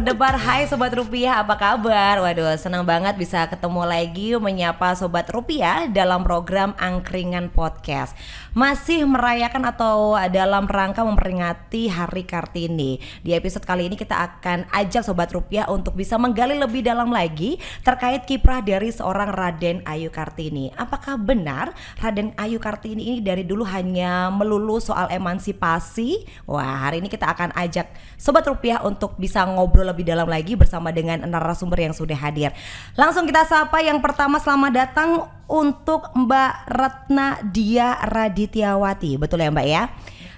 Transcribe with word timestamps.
berdebar 0.00 0.32
Hai 0.32 0.64
Sobat 0.64 0.96
Rupiah 0.96 1.44
apa 1.44 1.60
kabar? 1.60 2.24
Waduh 2.24 2.56
senang 2.56 2.88
banget 2.88 3.20
bisa 3.20 3.44
ketemu 3.52 3.84
lagi 3.84 4.32
menyapa 4.32 4.96
Sobat 4.96 5.28
Rupiah 5.28 5.92
dalam 5.92 6.24
program 6.24 6.72
Angkringan 6.80 7.52
Podcast 7.52 8.16
Masih 8.56 9.04
merayakan 9.04 9.68
atau 9.68 10.16
dalam 10.32 10.64
rangka 10.64 11.04
memperingati 11.04 11.92
Hari 11.92 12.24
Kartini 12.24 12.96
Di 13.20 13.36
episode 13.36 13.68
kali 13.68 13.92
ini 13.92 14.00
kita 14.00 14.16
akan 14.16 14.72
ajak 14.72 15.04
Sobat 15.04 15.36
Rupiah 15.36 15.68
untuk 15.68 15.92
bisa 15.92 16.16
menggali 16.16 16.56
lebih 16.56 16.80
dalam 16.80 17.12
lagi 17.12 17.60
Terkait 17.84 18.24
kiprah 18.24 18.64
dari 18.64 18.88
seorang 18.88 19.28
Raden 19.36 19.84
Ayu 19.84 20.08
Kartini 20.08 20.72
Apakah 20.80 21.20
benar 21.20 21.76
Raden 22.00 22.32
Ayu 22.40 22.56
Kartini 22.56 23.04
ini 23.04 23.20
dari 23.20 23.44
dulu 23.44 23.68
hanya 23.68 24.32
melulu 24.32 24.80
soal 24.80 25.12
emansipasi? 25.12 26.24
Wah 26.48 26.88
hari 26.88 27.04
ini 27.04 27.12
kita 27.12 27.28
akan 27.36 27.52
ajak 27.52 27.92
Sobat 28.16 28.48
Rupiah 28.48 28.80
untuk 28.80 29.20
bisa 29.20 29.44
ngobrol 29.44 29.89
lebih 29.90 30.06
dalam 30.06 30.30
lagi 30.30 30.54
bersama 30.54 30.94
dengan 30.94 31.26
narasumber 31.26 31.82
yang 31.82 31.94
sudah 31.94 32.16
hadir. 32.16 32.54
Langsung 32.94 33.26
kita 33.26 33.42
sapa 33.44 33.82
yang 33.82 33.98
pertama 33.98 34.38
selamat 34.38 34.72
datang 34.72 35.10
untuk 35.50 36.08
Mbak 36.14 36.52
Retna 36.70 37.42
Dia 37.50 37.98
Raditya,wati 38.06 39.18
Betul 39.18 39.42
ya 39.42 39.50
Mbak 39.50 39.66
ya? 39.66 39.90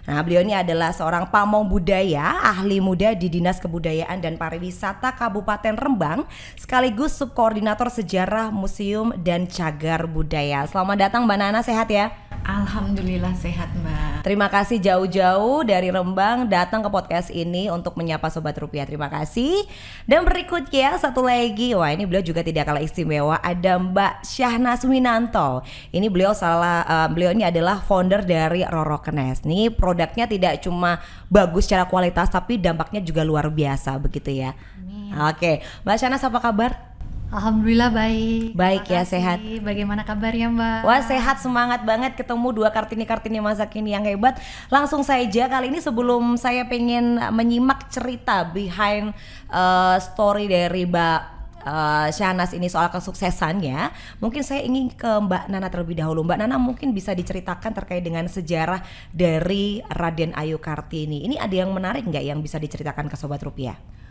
Nah, 0.02 0.18
beliau 0.26 0.42
ini 0.42 0.50
adalah 0.50 0.90
seorang 0.90 1.30
pamong 1.30 1.70
budaya, 1.70 2.42
ahli 2.42 2.82
muda 2.82 3.14
di 3.14 3.30
Dinas 3.30 3.62
Kebudayaan 3.62 4.18
dan 4.18 4.34
Pariwisata 4.34 5.14
Kabupaten 5.14 5.78
Rembang, 5.78 6.26
sekaligus 6.58 7.14
subkoordinator 7.14 7.86
sejarah 7.86 8.50
museum 8.50 9.14
dan 9.14 9.46
cagar 9.46 10.10
budaya. 10.10 10.66
Selamat 10.66 11.06
datang 11.06 11.22
Mbak 11.22 11.38
Nana, 11.38 11.62
sehat 11.62 11.86
ya? 11.86 12.10
Alhamdulillah 12.42 13.38
sehat 13.38 13.70
Mbak. 13.78 14.26
Terima 14.26 14.50
kasih 14.50 14.82
jauh-jauh 14.82 15.62
dari 15.62 15.94
Rembang 15.94 16.50
datang 16.50 16.82
ke 16.82 16.90
podcast 16.90 17.30
ini 17.30 17.70
untuk 17.70 17.94
menyapa 17.94 18.26
Sobat 18.34 18.58
Rupiah. 18.58 18.82
Terima 18.82 19.06
kasih. 19.06 19.62
Dan 20.10 20.26
berikutnya 20.26 20.98
satu 20.98 21.22
lagi, 21.22 21.74
wah 21.78 21.94
ini 21.94 22.02
beliau 22.02 22.22
juga 22.22 22.42
tidak 22.42 22.66
kalah 22.66 22.82
istimewa. 22.82 23.38
Ada 23.38 23.78
Mbak 23.78 24.26
Syahnas 24.26 24.82
Winanto. 24.82 25.62
Ini 25.94 26.10
beliau 26.10 26.34
salah, 26.34 26.82
uh, 26.82 27.08
beliau 27.10 27.30
ini 27.30 27.46
adalah 27.46 27.78
founder 27.78 28.26
dari 28.26 28.66
Roro 28.66 28.98
Kenes. 28.98 29.46
Ini 29.46 29.70
produknya 29.70 30.26
tidak 30.26 30.66
cuma 30.66 30.98
bagus 31.30 31.70
secara 31.70 31.86
kualitas, 31.86 32.26
tapi 32.26 32.58
dampaknya 32.58 32.98
juga 33.06 33.22
luar 33.22 33.46
biasa 33.54 33.94
begitu 34.02 34.34
ya. 34.34 34.58
Amin. 34.82 35.14
Oke, 35.30 35.62
Mbak 35.86 35.96
Syahnas 35.98 36.26
apa 36.26 36.42
kabar? 36.42 36.91
Alhamdulillah 37.32 37.88
baik. 37.88 38.52
Baik 38.52 38.84
ya 38.92 39.08
sehat. 39.08 39.40
Bagaimana 39.64 40.04
kabarnya 40.04 40.52
Mbak? 40.52 40.80
Wah 40.84 41.00
sehat 41.00 41.40
semangat 41.40 41.80
banget 41.80 42.12
ketemu 42.12 42.52
dua 42.52 42.68
kartini 42.68 43.08
kartini 43.08 43.40
masa 43.40 43.64
kini 43.64 43.96
yang 43.96 44.04
hebat. 44.04 44.36
Langsung 44.68 45.00
saja 45.00 45.48
kali 45.48 45.72
ini 45.72 45.80
sebelum 45.80 46.36
saya 46.36 46.68
pengen 46.68 47.16
menyimak 47.32 47.88
cerita 47.88 48.44
behind 48.44 49.16
uh, 49.48 49.96
story 49.96 50.44
dari 50.44 50.84
Mbak 50.84 51.20
uh, 51.64 52.12
Syahnas 52.12 52.52
ini 52.52 52.68
soal 52.68 52.92
kesuksesannya, 52.92 53.88
mungkin 54.20 54.44
saya 54.44 54.60
ingin 54.60 54.92
ke 54.92 55.08
Mbak 55.08 55.48
Nana 55.48 55.72
terlebih 55.72 55.96
dahulu. 56.04 56.28
Mbak 56.28 56.36
Nana 56.36 56.60
mungkin 56.60 56.92
bisa 56.92 57.16
diceritakan 57.16 57.72
terkait 57.72 58.04
dengan 58.04 58.28
sejarah 58.28 58.84
dari 59.08 59.80
Raden 59.88 60.36
Ayu 60.36 60.60
Kartini. 60.60 61.24
Ini 61.24 61.40
ada 61.40 61.54
yang 61.64 61.72
menarik 61.72 62.04
nggak 62.04 62.28
yang 62.28 62.44
bisa 62.44 62.60
diceritakan 62.60 63.08
ke 63.08 63.16
Sobat 63.16 63.40
Rupiah? 63.40 64.01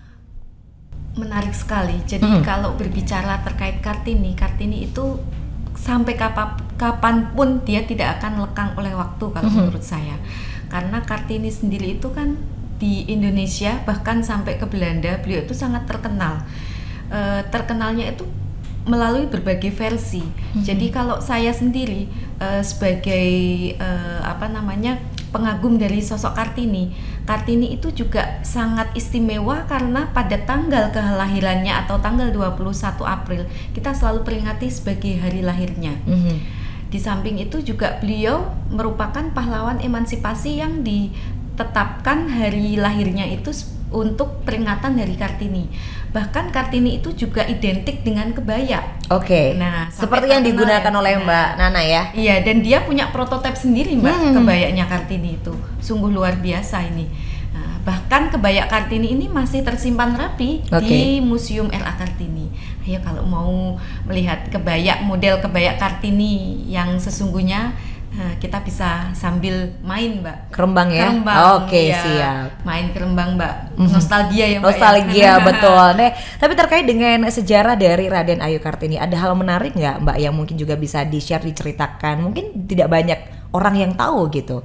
Menarik 1.15 1.51
sekali. 1.51 1.99
Jadi 2.07 2.27
hmm. 2.27 2.43
kalau 2.43 2.75
berbicara 2.79 3.43
terkait 3.43 3.83
Kartini, 3.83 4.31
Kartini 4.35 4.87
itu 4.87 5.19
sampai 5.75 6.13
kapan 6.13 6.55
kapan 6.77 7.33
pun 7.33 7.61
dia 7.65 7.81
tidak 7.85 8.21
akan 8.21 8.45
lekang 8.45 8.71
oleh 8.77 8.93
waktu 8.95 9.25
kalau 9.31 9.49
hmm. 9.49 9.57
menurut 9.59 9.83
saya. 9.83 10.15
Karena 10.71 11.03
Kartini 11.03 11.51
sendiri 11.51 11.99
itu 11.99 12.09
kan 12.15 12.39
di 12.81 13.05
Indonesia 13.11 13.77
bahkan 13.85 14.25
sampai 14.25 14.57
ke 14.57 14.65
Belanda 14.65 15.19
beliau 15.21 15.43
itu 15.45 15.53
sangat 15.53 15.85
terkenal. 15.85 16.41
E, 17.11 17.45
terkenalnya 17.53 18.09
itu 18.09 18.25
melalui 18.89 19.29
berbagai 19.29 19.69
versi. 19.69 20.25
Hmm. 20.25 20.63
Jadi 20.65 20.89
kalau 20.89 21.21
saya 21.21 21.53
sendiri 21.53 22.09
e, 22.41 22.47
sebagai 22.65 23.29
e, 23.77 23.89
apa 24.25 24.49
namanya 24.49 24.97
pengagum 25.29 25.77
dari 25.77 26.01
sosok 26.01 26.33
Kartini. 26.33 26.89
Kartini 27.31 27.71
itu 27.71 27.95
juga 27.95 28.43
sangat 28.43 28.91
istimewa 28.91 29.63
karena 29.63 30.11
pada 30.11 30.35
tanggal 30.43 30.91
kelahirannya 30.91 31.71
atau 31.87 31.95
tanggal 32.03 32.27
21 32.27 32.75
April 33.07 33.47
kita 33.71 33.95
selalu 33.95 34.27
peringati 34.27 34.67
sebagai 34.67 35.15
hari 35.15 35.39
lahirnya. 35.39 35.95
Mm 36.03 36.19
-hmm. 36.19 36.37
Di 36.91 36.99
samping 36.99 37.39
itu 37.39 37.63
juga 37.63 38.03
beliau 38.03 38.51
merupakan 38.67 39.23
pahlawan 39.31 39.79
emansipasi 39.79 40.59
yang 40.59 40.83
ditetapkan 40.83 42.27
hari 42.27 42.75
lahirnya 42.75 43.31
itu 43.31 43.55
untuk 43.91 44.47
peringatan 44.47 44.95
dari 44.95 45.13
Kartini. 45.19 45.67
Bahkan 46.11 46.51
Kartini 46.51 46.99
itu 46.99 47.11
juga 47.15 47.43
identik 47.47 48.03
dengan 48.03 48.31
kebaya. 48.31 48.99
Oke. 49.11 49.27
Okay. 49.27 49.47
Nah, 49.59 49.91
seperti 49.91 50.31
yang 50.31 50.43
digunakan 50.43 50.91
oleh 50.91 51.19
nah, 51.19 51.23
Mbak 51.23 51.49
Nana 51.59 51.81
ya. 51.83 52.03
Iya, 52.15 52.35
dan 52.43 52.63
dia 52.63 52.83
punya 52.83 53.11
prototipe 53.11 53.55
sendiri 53.55 53.95
Mbak 53.99 54.15
hmm. 54.15 54.33
kebayanya 54.39 54.85
Kartini 54.87 55.39
itu. 55.39 55.53
Sungguh 55.83 56.11
luar 56.11 56.39
biasa 56.39 56.87
ini. 56.87 57.07
Nah, 57.51 57.83
bahkan 57.83 58.31
kebaya 58.31 58.67
Kartini 58.71 59.11
ini 59.11 59.27
masih 59.27 59.63
tersimpan 59.63 60.15
rapi 60.15 60.63
okay. 60.71 60.83
di 60.83 61.01
Museum 61.19 61.67
RA 61.67 61.95
Kartini. 61.99 62.47
Ayo 62.81 62.97
kalau 63.03 63.23
mau 63.27 63.77
melihat 64.07 64.47
kebaya 64.49 65.03
model 65.05 65.37
kebaya 65.43 65.77
Kartini 65.77 66.65
yang 66.67 66.97
sesungguhnya 66.97 67.75
kita 68.41 68.59
bisa 68.65 69.13
sambil 69.15 69.71
main, 69.85 70.19
Mbak. 70.19 70.51
Kerembang 70.51 70.89
ya? 70.91 71.07
Kerembang. 71.07 71.37
Oke, 71.61 71.67
okay, 71.69 71.85
ya. 71.93 72.01
siap. 72.03 72.49
Main 72.67 72.91
kerembang, 72.91 73.29
Mbak. 73.37 73.55
Mhm. 73.77 73.89
Nostalgia 73.93 74.45
ya, 74.49 74.57
Mbak. 74.57 74.65
Ya? 74.65 74.67
Nostalgia, 74.67 75.23
ya? 75.23 75.33
betul. 75.47 75.85
Nih, 75.95 76.11
tapi 76.41 76.53
terkait 76.57 76.85
dengan 76.89 77.17
sejarah 77.29 77.75
dari 77.79 78.05
Raden 78.11 78.41
Ayu 78.43 78.59
Kartini, 78.59 78.99
ada 78.99 79.15
hal 79.15 79.31
menarik 79.37 79.77
nggak, 79.77 80.03
Mbak, 80.03 80.17
yang 80.19 80.33
mungkin 80.35 80.55
juga 80.59 80.75
bisa 80.75 81.07
di-share, 81.07 81.45
diceritakan? 81.45 82.19
Mungkin 82.25 82.67
tidak 82.67 82.91
banyak 82.91 83.19
orang 83.55 83.75
yang 83.79 83.91
tahu 83.95 84.27
gitu 84.33 84.59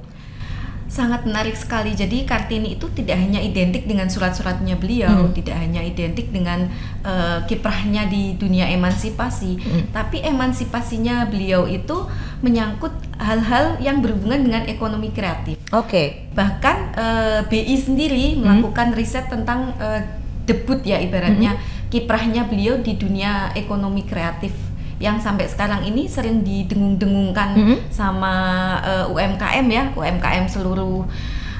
sangat 0.87 1.27
menarik 1.27 1.53
sekali. 1.53 1.91
Jadi 1.93 2.23
Kartini 2.23 2.79
itu 2.79 2.87
tidak 2.95 3.19
hanya 3.19 3.43
identik 3.43 3.83
dengan 3.83 4.07
surat-suratnya 4.07 4.79
beliau, 4.79 5.27
hmm. 5.27 5.35
tidak 5.35 5.59
hanya 5.59 5.83
identik 5.83 6.31
dengan 6.31 6.71
uh, 7.03 7.43
kiprahnya 7.43 8.07
di 8.07 8.39
dunia 8.39 8.71
emansipasi, 8.71 9.59
hmm. 9.59 9.83
tapi 9.91 10.23
emansipasinya 10.23 11.27
beliau 11.27 11.67
itu 11.67 12.07
menyangkut 12.39 13.06
hal-hal 13.17 13.81
yang 13.81 14.01
berhubungan 14.01 14.45
dengan 14.45 14.63
ekonomi 14.69 15.09
kreatif. 15.09 15.57
Oke. 15.73 15.89
Okay. 15.89 16.07
Bahkan 16.37 16.77
uh, 16.93 17.41
eh, 17.41 17.41
BI 17.49 17.75
sendiri 17.77 18.37
hmm. 18.37 18.41
melakukan 18.45 18.93
riset 18.93 19.27
tentang 19.27 19.73
uh, 19.81 20.01
debut 20.47 20.79
ya 20.85 21.01
ibaratnya 21.01 21.59
hmm. 21.59 21.91
kiprahnya 21.91 22.47
beliau 22.47 22.79
di 22.79 22.95
dunia 22.95 23.51
ekonomi 23.57 24.07
kreatif 24.07 24.55
yang 24.97 25.21
sampai 25.21 25.45
sekarang 25.45 25.85
ini 25.85 26.09
sering 26.09 26.41
didengung-dengungkan 26.41 27.49
mm 27.53 27.63
-hmm. 27.63 27.77
sama 27.93 28.33
uh, 28.81 29.05
eh, 29.05 29.13
UMKM 29.13 29.65
ya, 29.69 29.83
UMKM 29.93 30.45
seluruh 30.49 31.05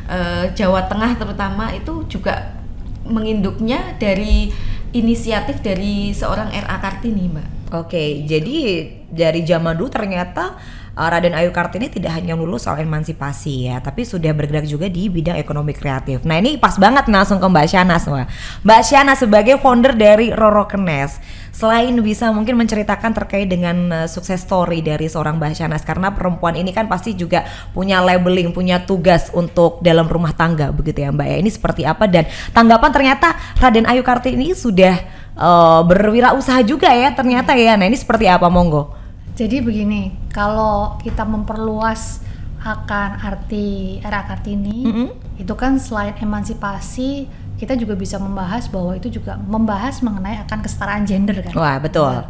uh, 0.09 0.45
Jawa 0.57 0.89
Tengah 0.89 1.13
terutama 1.21 1.69
itu 1.69 2.01
juga 2.09 2.57
menginduknya 3.05 3.93
dari 4.01 4.49
inisiatif 4.89 5.61
dari 5.61 6.11
seorang 6.17 6.49
RA 6.49 6.81
Kartini, 6.81 7.29
Mbak. 7.29 7.56
Oke, 7.67 8.23
jadi 8.23 8.87
dari 9.11 9.43
zaman 9.43 9.75
dulu 9.75 9.91
ternyata 9.91 10.55
uh, 10.95 11.07
Raden 11.11 11.35
Ayu 11.35 11.51
Kartini 11.51 11.91
tidak 11.91 12.15
hanya 12.15 12.31
lulus 12.31 12.63
soal 12.63 12.79
emansipasi 12.79 13.67
ya, 13.67 13.83
tapi 13.83 14.07
sudah 14.07 14.31
bergerak 14.31 14.63
juga 14.63 14.87
di 14.87 15.11
bidang 15.11 15.35
ekonomi 15.35 15.75
kreatif. 15.75 16.23
Nah 16.23 16.39
ini 16.39 16.55
pas 16.55 16.79
banget 16.79 17.11
langsung 17.11 17.43
ke 17.43 17.47
Mbak 17.47 17.67
Syana 17.67 17.99
semua. 17.99 18.23
Mbak 18.63 18.81
Syana 18.87 19.19
sebagai 19.19 19.59
founder 19.59 19.99
dari 19.99 20.31
Roro 20.31 20.63
Kenes, 20.63 21.19
selain 21.51 21.91
bisa 21.99 22.31
mungkin 22.31 22.55
menceritakan 22.55 23.11
terkait 23.11 23.51
dengan 23.51 23.75
uh, 23.91 24.07
sukses 24.07 24.47
story 24.47 24.79
dari 24.79 25.11
seorang 25.11 25.35
Mbak 25.35 25.51
Syana, 25.59 25.75
karena 25.83 26.15
perempuan 26.15 26.55
ini 26.55 26.71
kan 26.71 26.87
pasti 26.87 27.19
juga 27.19 27.43
punya 27.75 27.99
labeling, 27.99 28.55
punya 28.55 28.79
tugas 28.79 29.27
untuk 29.35 29.83
dalam 29.83 30.07
rumah 30.07 30.31
tangga 30.31 30.71
begitu 30.71 31.03
ya 31.03 31.11
Mbak 31.11 31.27
ya. 31.27 31.37
Ini 31.43 31.51
seperti 31.51 31.83
apa 31.83 32.07
dan 32.07 32.31
tanggapan 32.55 32.95
ternyata 32.95 33.35
Raden 33.59 33.91
Ayu 33.91 34.07
Kartini 34.07 34.55
sudah 34.55 35.16
uh, 35.37 35.81
berwirausaha 35.85 36.65
juga 36.65 36.89
ya 36.91 37.13
ternyata 37.13 37.53
ya. 37.53 37.77
Nah 37.77 37.85
ini 37.87 37.95
seperti 37.95 38.25
apa 38.25 38.49
monggo? 38.49 38.91
Jadi 39.37 39.61
begini, 39.61 40.11
kalau 40.33 40.97
kita 40.97 41.21
memperluas 41.21 42.25
akan 42.57 43.21
arti 43.21 44.01
era 44.01 44.25
Kartini, 44.25 44.79
mm 44.83 44.93
-hmm. 44.93 45.07
itu 45.37 45.53
kan 45.53 45.77
selain 45.77 46.17
emansipasi, 46.17 47.29
kita 47.57 47.73
juga 47.73 47.97
bisa 47.97 48.21
membahas 48.21 48.69
bahwa 48.69 48.93
itu 48.93 49.09
juga 49.09 49.33
membahas 49.35 50.05
mengenai 50.05 50.45
akan 50.45 50.59
kesetaraan 50.61 51.03
gender 51.09 51.41
kan. 51.41 51.53
Wah 51.57 51.77
betul. 51.81 52.25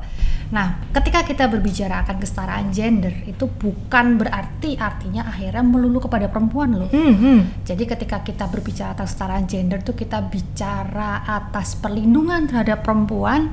Nah, 0.47 0.79
ketika 0.95 1.27
kita 1.27 1.51
berbicara 1.51 2.07
akan 2.07 2.23
kesetaraan 2.23 2.71
gender, 2.71 3.11
itu 3.27 3.51
bukan 3.51 4.15
berarti 4.15 4.79
artinya 4.79 5.27
akhirnya 5.27 5.59
melulu 5.59 6.07
kepada 6.07 6.31
perempuan 6.31 6.79
loh. 6.79 6.87
Mm 6.87 7.13
-hmm. 7.19 7.37
Jadi 7.67 7.83
ketika 7.83 8.23
kita 8.23 8.47
berbicara 8.47 8.95
atas 8.95 9.11
kesetaraan 9.11 9.43
gender, 9.43 9.83
itu 9.83 9.91
kita 9.91 10.23
bicara 10.23 11.27
atas 11.27 11.75
perlindungan 11.75 12.47
terhadap 12.47 12.79
perempuan 12.87 13.51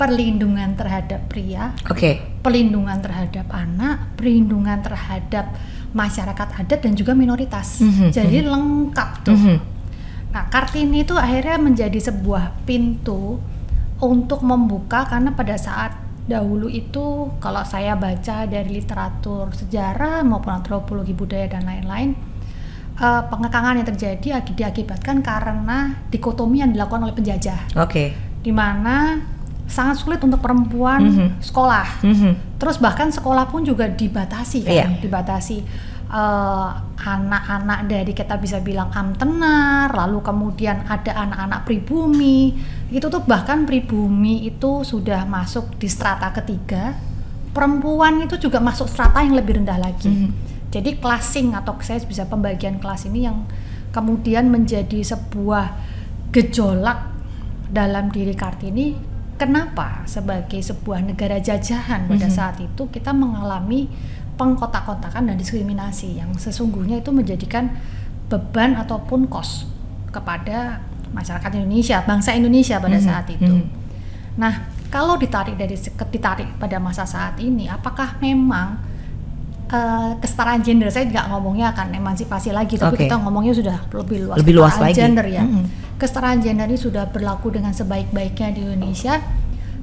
perlindungan 0.00 0.80
terhadap 0.80 1.28
pria, 1.28 1.76
okay. 1.84 2.24
perlindungan 2.40 3.04
terhadap 3.04 3.44
anak, 3.52 4.16
perlindungan 4.16 4.80
terhadap 4.80 5.52
masyarakat 5.92 6.48
adat 6.56 6.80
dan 6.80 6.96
juga 6.96 7.12
minoritas. 7.12 7.84
Mm 7.84 7.92
-hmm. 7.92 8.08
Jadi 8.08 8.36
mm 8.40 8.44
-hmm. 8.48 8.52
lengkap 8.56 9.10
tuh. 9.28 9.36
Mm 9.36 9.44
-hmm. 9.44 9.58
Nah, 10.30 10.46
Kartini 10.46 11.02
itu 11.02 11.18
akhirnya 11.18 11.58
menjadi 11.58 11.98
sebuah 11.98 12.62
pintu 12.62 13.42
untuk 14.00 14.40
membuka 14.46 15.04
karena 15.04 15.34
pada 15.34 15.58
saat 15.58 15.92
dahulu 16.30 16.70
itu 16.70 17.26
kalau 17.42 17.66
saya 17.66 17.98
baca 17.98 18.46
dari 18.46 18.70
literatur 18.70 19.50
sejarah 19.50 20.22
maupun 20.22 20.62
antropologi 20.62 21.10
budaya 21.10 21.50
dan 21.50 21.66
lain-lain 21.66 22.14
uh, 23.02 23.26
pengekangan 23.26 23.82
yang 23.82 23.88
terjadi 23.88 24.38
diakibatkan 24.54 25.24
karena 25.24 25.98
dikotomi 26.12 26.62
yang 26.62 26.70
dilakukan 26.70 27.02
oleh 27.02 27.16
penjajah. 27.16 27.74
Oke. 27.74 27.90
Okay. 27.90 28.08
Di 28.46 28.52
mana 28.54 29.18
sangat 29.66 30.02
sulit 30.02 30.22
untuk 30.22 30.38
perempuan 30.38 31.02
mm 31.02 31.12
-hmm. 31.14 31.28
sekolah. 31.42 31.88
Mm 32.06 32.14
-hmm. 32.14 32.32
Terus 32.62 32.76
bahkan 32.78 33.08
sekolah 33.10 33.50
pun 33.50 33.66
juga 33.66 33.90
dibatasi 33.90 34.66
kan, 34.66 34.74
yeah. 34.74 34.90
dibatasi 34.98 35.62
anak-anak 36.10 37.80
uh, 37.82 37.86
dari 37.86 38.10
kita 38.10 38.34
bisa 38.42 38.58
bilang 38.58 38.90
amtenar, 38.90 39.94
lalu 39.94 40.18
kemudian 40.26 40.82
ada 40.90 41.14
anak-anak 41.14 41.62
pribumi, 41.62 42.58
itu 42.90 43.06
tuh 43.06 43.22
bahkan 43.22 43.62
pribumi 43.62 44.42
itu 44.50 44.82
sudah 44.82 45.22
masuk 45.30 45.78
di 45.78 45.86
strata 45.86 46.34
ketiga, 46.34 46.98
perempuan 47.54 48.26
itu 48.26 48.42
juga 48.42 48.58
masuk 48.58 48.90
strata 48.90 49.22
yang 49.22 49.38
lebih 49.38 49.62
rendah 49.62 49.78
lagi. 49.78 50.10
Mm 50.10 50.18
-hmm. 50.18 50.30
Jadi 50.70 50.90
classing 50.98 51.54
atau 51.54 51.78
saya 51.82 52.02
bisa 52.02 52.26
pembagian 52.26 52.82
kelas 52.82 53.06
ini 53.06 53.26
yang 53.26 53.46
kemudian 53.94 54.50
menjadi 54.50 55.02
sebuah 55.02 55.74
gejolak 56.34 57.10
dalam 57.70 58.10
diri 58.10 58.34
Kartini. 58.34 59.10
Kenapa 59.38 60.04
sebagai 60.04 60.60
sebuah 60.60 61.00
negara 61.00 61.40
jajahan 61.40 62.04
pada 62.04 62.26
mm 62.26 62.28
-hmm. 62.28 62.34
saat 62.34 62.56
itu 62.60 62.82
kita 62.92 63.14
mengalami 63.16 63.88
pengkotak-kotakan 64.40 65.28
dan 65.28 65.36
diskriminasi 65.36 66.16
yang 66.16 66.32
sesungguhnya 66.32 67.04
itu 67.04 67.12
menjadikan 67.12 67.76
beban 68.32 68.72
ataupun 68.80 69.28
kos 69.28 69.68
kepada 70.08 70.80
masyarakat 71.12 71.60
Indonesia, 71.60 72.00
bangsa 72.08 72.32
Indonesia 72.32 72.80
pada 72.80 72.96
hmm. 72.96 73.04
saat 73.04 73.26
itu. 73.28 73.52
Hmm. 73.52 73.68
Nah, 74.40 74.72
kalau 74.88 75.20
ditarik 75.20 75.60
dari 75.60 75.76
ditarik 76.08 76.56
pada 76.56 76.80
masa 76.80 77.04
saat 77.04 77.36
ini, 77.36 77.68
apakah 77.68 78.16
memang 78.22 78.80
uh, 79.68 80.16
kesetaraan 80.22 80.64
gender? 80.64 80.88
Saya 80.88 81.10
nggak 81.10 81.26
ngomongnya 81.34 81.76
akan 81.76 81.92
emansipasi 81.92 82.54
lagi, 82.54 82.80
tapi 82.80 82.96
okay. 82.96 83.02
kita 83.10 83.20
ngomongnya 83.20 83.52
sudah 83.52 83.76
lebih 83.92 84.18
luas. 84.24 84.36
Lebih 84.40 84.54
luas 84.56 84.74
lagi. 84.80 84.96
gender 84.96 85.26
ya. 85.28 85.44
Hmm. 85.44 85.66
Kesetaraan 86.00 86.40
gender 86.40 86.64
ini 86.64 86.80
sudah 86.80 87.12
berlaku 87.12 87.52
dengan 87.52 87.76
sebaik-baiknya 87.76 88.56
di 88.56 88.60
Indonesia. 88.64 89.20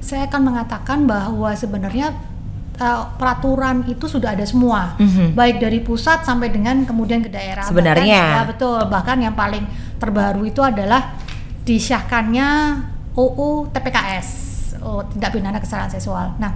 Saya 0.02 0.26
akan 0.26 0.50
mengatakan 0.50 1.06
bahwa 1.06 1.54
sebenarnya 1.54 2.16
uh, 2.78 3.14
peraturan 3.18 3.84
itu 3.90 4.06
sudah 4.06 4.32
ada 4.32 4.46
semua, 4.46 4.96
mm-hmm. 4.96 5.34
baik 5.34 5.56
dari 5.60 5.78
pusat 5.82 6.22
sampai 6.24 6.48
dengan 6.48 6.86
kemudian 6.86 7.20
ke 7.20 7.30
daerah. 7.30 7.66
Sebenarnya, 7.66 8.22
bahkan, 8.22 8.42
ya 8.42 8.48
betul. 8.48 8.80
Bahkan 8.88 9.16
yang 9.22 9.34
paling 9.34 9.64
terbaru 9.98 10.42
itu 10.46 10.62
adalah 10.62 11.18
disahkannya 11.66 12.48
UU 13.18 13.74
TPKS, 13.74 14.28
oh, 14.80 15.02
tindak 15.10 15.34
pidana 15.34 15.58
kesalahan 15.58 15.90
seksual. 15.90 16.38
Nah, 16.38 16.54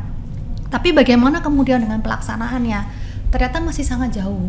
tapi 0.70 0.94
bagaimana 0.94 1.42
kemudian 1.44 1.82
dengan 1.82 2.00
pelaksanaannya? 2.00 2.80
Ternyata 3.28 3.60
masih 3.60 3.84
sangat 3.84 4.22
jauh. 4.22 4.48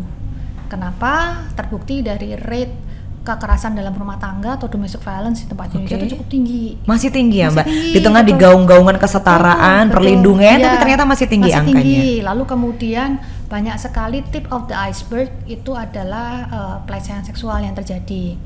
Kenapa? 0.70 1.44
Terbukti 1.52 2.00
dari 2.00 2.32
rate 2.38 2.83
kekerasan 3.24 3.72
dalam 3.72 3.96
rumah 3.96 4.20
tangga 4.20 4.60
atau 4.60 4.68
domestic 4.68 5.00
violence 5.00 5.42
di 5.42 5.48
tempat 5.48 5.72
okay. 5.72 5.80
Indonesia 5.80 5.96
itu 5.96 6.08
cukup 6.12 6.28
tinggi. 6.28 6.64
Masih 6.84 7.08
tinggi 7.08 7.40
ya, 7.40 7.48
Mbak. 7.48 7.64
Tinggi, 7.64 7.92
di 7.96 8.00
tengah 8.04 8.22
digaung-gaungan 8.22 8.96
kesetaraan, 9.00 9.88
betul, 9.88 9.94
perlindungan, 9.96 10.56
ya, 10.60 10.64
tapi 10.68 10.76
ternyata 10.84 11.04
masih 11.08 11.26
tinggi 11.26 11.50
masih 11.50 11.60
angkanya. 11.64 11.80
Tinggi. 11.80 12.12
Lalu 12.20 12.42
kemudian 12.44 13.08
banyak 13.48 13.76
sekali 13.80 14.20
tip 14.28 14.44
of 14.52 14.68
the 14.68 14.76
iceberg 14.76 15.32
itu 15.48 15.72
adalah 15.72 16.28
uh, 16.52 16.76
pelecehan 16.84 17.24
seksual 17.24 17.64
yang 17.64 17.72
terjadi. 17.72 18.36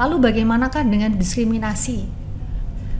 Lalu 0.00 0.14
bagaimanakah 0.24 0.80
dengan 0.88 1.12
diskriminasi? 1.12 2.24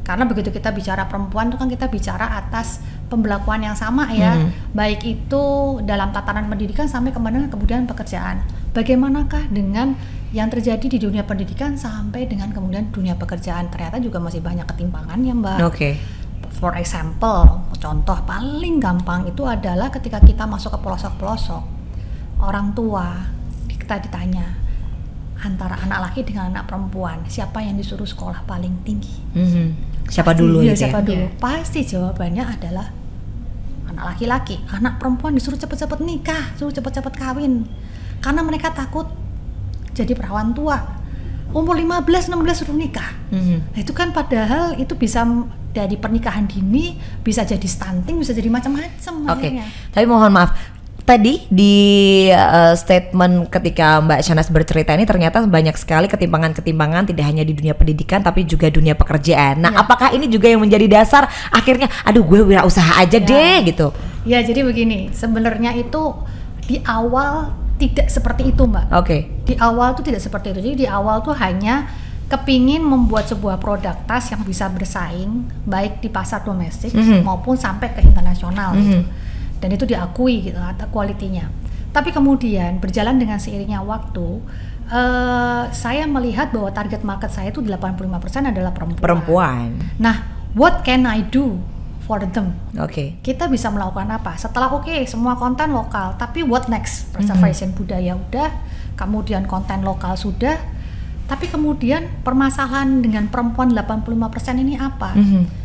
Karena 0.04 0.28
begitu 0.28 0.52
kita 0.52 0.68
bicara 0.74 1.08
perempuan 1.08 1.48
itu 1.48 1.56
kan 1.56 1.70
kita 1.70 1.86
bicara 1.88 2.44
atas 2.44 2.82
pembelakuan 3.08 3.64
yang 3.64 3.78
sama 3.78 4.10
ya, 4.12 4.36
hmm. 4.36 4.74
baik 4.76 5.00
itu 5.06 5.44
dalam 5.86 6.12
tatanan 6.12 6.50
pendidikan 6.50 6.90
sampai 6.90 7.14
kemudian 7.14 7.48
kemudian 7.48 7.88
pekerjaan. 7.88 8.44
Bagaimanakah 8.76 9.48
dengan 9.48 9.96
yang 10.32 10.48
terjadi 10.48 10.86
di 10.88 10.98
dunia 10.98 11.28
pendidikan 11.28 11.76
sampai 11.76 12.24
dengan 12.24 12.48
kemudian 12.56 12.88
dunia 12.88 13.14
pekerjaan 13.20 13.68
ternyata 13.68 14.00
juga 14.00 14.16
masih 14.16 14.40
banyak 14.40 14.64
ketimpangan 14.64 15.20
ya 15.20 15.34
mbak. 15.36 15.58
Oke. 15.60 15.76
Okay. 15.76 15.94
For 16.56 16.72
example, 16.76 17.68
contoh 17.76 18.18
paling 18.24 18.80
gampang 18.80 19.28
itu 19.28 19.44
adalah 19.44 19.92
ketika 19.92 20.20
kita 20.24 20.48
masuk 20.48 20.72
ke 20.72 20.78
pelosok-pelosok, 20.80 21.62
orang 22.40 22.72
tua 22.72 23.28
kita 23.68 23.98
ditanya 23.98 24.56
antara 25.42 25.74
anak 25.82 26.08
laki 26.08 26.22
dengan 26.22 26.54
anak 26.54 26.70
perempuan 26.70 27.26
siapa 27.26 27.60
yang 27.60 27.76
disuruh 27.76 28.06
sekolah 28.06 28.46
paling 28.46 28.72
tinggi. 28.86 29.16
Mm 29.36 29.48
-hmm. 29.48 29.66
Siapa 30.06 30.32
Pasti, 30.32 30.40
dulu 30.44 30.58
ya, 30.64 30.74
Siapa 30.76 31.00
ya? 31.02 31.06
dulu? 31.08 31.26
Pasti 31.40 31.80
jawabannya 31.82 32.44
adalah 32.46 32.86
anak 33.90 34.04
laki-laki. 34.14 34.56
Anak 34.70 34.96
perempuan 35.02 35.36
disuruh 35.36 35.58
cepet-cepet 35.58 35.98
nikah, 36.00 36.56
suruh 36.56 36.72
cepet-cepet 36.72 37.12
kawin, 37.16 37.66
karena 38.22 38.40
mereka 38.46 38.70
takut 38.70 39.21
jadi 39.92 40.12
perawan 40.16 40.56
tua 40.56 41.02
umur 41.52 41.76
15 41.76 42.32
16 42.32 42.64
sudah 42.64 42.74
nikah. 42.74 43.10
Mm-hmm. 43.28 43.58
Nah, 43.76 43.78
itu 43.78 43.92
kan 43.92 44.08
padahal 44.10 44.76
itu 44.80 44.96
bisa 44.96 45.20
dari 45.72 45.96
pernikahan 45.96 46.48
dini 46.48 46.96
bisa 47.20 47.44
jadi 47.44 47.64
stunting, 47.64 48.20
bisa 48.20 48.32
jadi 48.32 48.48
macam-macam 48.48 49.14
Oke. 49.36 49.48
Okay. 49.48 49.50
Tapi 49.92 50.04
mohon 50.08 50.32
maaf, 50.32 50.56
tadi 51.04 51.44
di 51.52 51.74
uh, 52.32 52.72
statement 52.72 53.52
ketika 53.52 54.00
Mbak 54.00 54.20
Shanas 54.24 54.48
bercerita 54.48 54.96
ini 54.96 55.04
ternyata 55.04 55.44
banyak 55.44 55.76
sekali 55.76 56.08
ketimpangan-ketimpangan 56.08 57.12
tidak 57.12 57.24
hanya 57.28 57.44
di 57.44 57.52
dunia 57.52 57.76
pendidikan 57.76 58.24
tapi 58.24 58.48
juga 58.48 58.72
dunia 58.72 58.96
pekerjaan. 58.96 59.60
Nah, 59.60 59.76
ya. 59.76 59.84
apakah 59.84 60.16
ini 60.16 60.28
juga 60.32 60.48
yang 60.48 60.64
menjadi 60.64 60.88
dasar 60.88 61.28
akhirnya 61.52 61.88
aduh 62.04 62.24
gue 62.24 62.40
wirausaha 62.48 62.96
aja 63.00 63.20
ya. 63.20 63.28
deh 63.28 63.56
gitu. 63.68 63.88
Ya, 64.22 64.38
jadi 64.38 64.62
begini, 64.62 65.10
sebenarnya 65.10 65.74
itu 65.74 66.14
di 66.62 66.78
awal 66.86 67.61
tidak 67.82 68.06
seperti 68.06 68.54
itu 68.54 68.62
mbak. 68.62 68.86
Oke. 68.94 69.02
Okay. 69.02 69.20
Di 69.42 69.54
awal 69.58 69.98
tuh 69.98 70.06
tidak 70.06 70.22
seperti 70.22 70.54
itu. 70.54 70.60
Jadi 70.62 70.76
di 70.82 70.86
awal 70.86 71.18
tuh 71.26 71.34
hanya 71.34 71.90
kepingin 72.30 72.80
membuat 72.80 73.26
sebuah 73.26 73.58
produk 73.58 73.98
tas 74.06 74.30
yang 74.30 74.40
bisa 74.46 74.70
bersaing 74.70 75.50
baik 75.66 75.98
di 76.00 76.08
pasar 76.08 76.46
domestik 76.46 76.94
mm 76.94 77.02
-hmm. 77.02 77.20
maupun 77.26 77.58
sampai 77.58 77.92
ke 77.92 78.00
internasional 78.00 78.72
mm 78.72 78.78
-hmm. 78.78 78.86
gitu. 78.86 79.00
Dan 79.58 79.68
itu 79.74 79.84
diakui 79.84 80.46
gitu 80.46 80.58
atau 80.62 80.86
kualitinya. 80.94 81.50
Tapi 81.92 82.08
kemudian 82.08 82.80
berjalan 82.80 83.20
dengan 83.20 83.36
seiringnya 83.36 83.84
waktu, 83.84 84.40
uh, 84.88 85.68
saya 85.68 86.08
melihat 86.08 86.48
bahwa 86.48 86.72
target 86.72 87.04
market 87.04 87.28
saya 87.28 87.52
itu 87.52 87.60
85% 87.60 88.48
adalah 88.48 88.72
perempuan. 88.72 89.02
Perempuan. 89.04 89.66
Nah, 90.00 90.48
what 90.56 90.80
can 90.88 91.04
I 91.04 91.20
do 91.20 91.60
for 92.04 92.18
them. 92.22 92.58
Oke. 92.76 92.90
Okay. 92.90 93.08
Kita 93.22 93.46
bisa 93.46 93.70
melakukan 93.70 94.10
apa? 94.10 94.34
Setelah 94.34 94.74
oke 94.74 94.90
okay, 94.90 95.06
semua 95.06 95.38
konten 95.38 95.70
lokal, 95.70 96.18
tapi 96.18 96.42
what 96.42 96.66
next? 96.66 97.14
Preservation 97.14 97.70
mm 97.70 97.74
-hmm. 97.74 97.80
budaya 97.80 98.12
udah, 98.18 98.50
kemudian 98.98 99.46
konten 99.46 99.86
lokal 99.86 100.18
sudah, 100.18 100.58
tapi 101.30 101.46
kemudian 101.46 102.10
permasalahan 102.26 103.00
dengan 103.00 103.30
perempuan 103.30 103.70
85% 103.70 104.62
ini 104.62 104.74
apa? 104.76 105.14
Mm 105.14 105.26
-hmm 105.26 105.61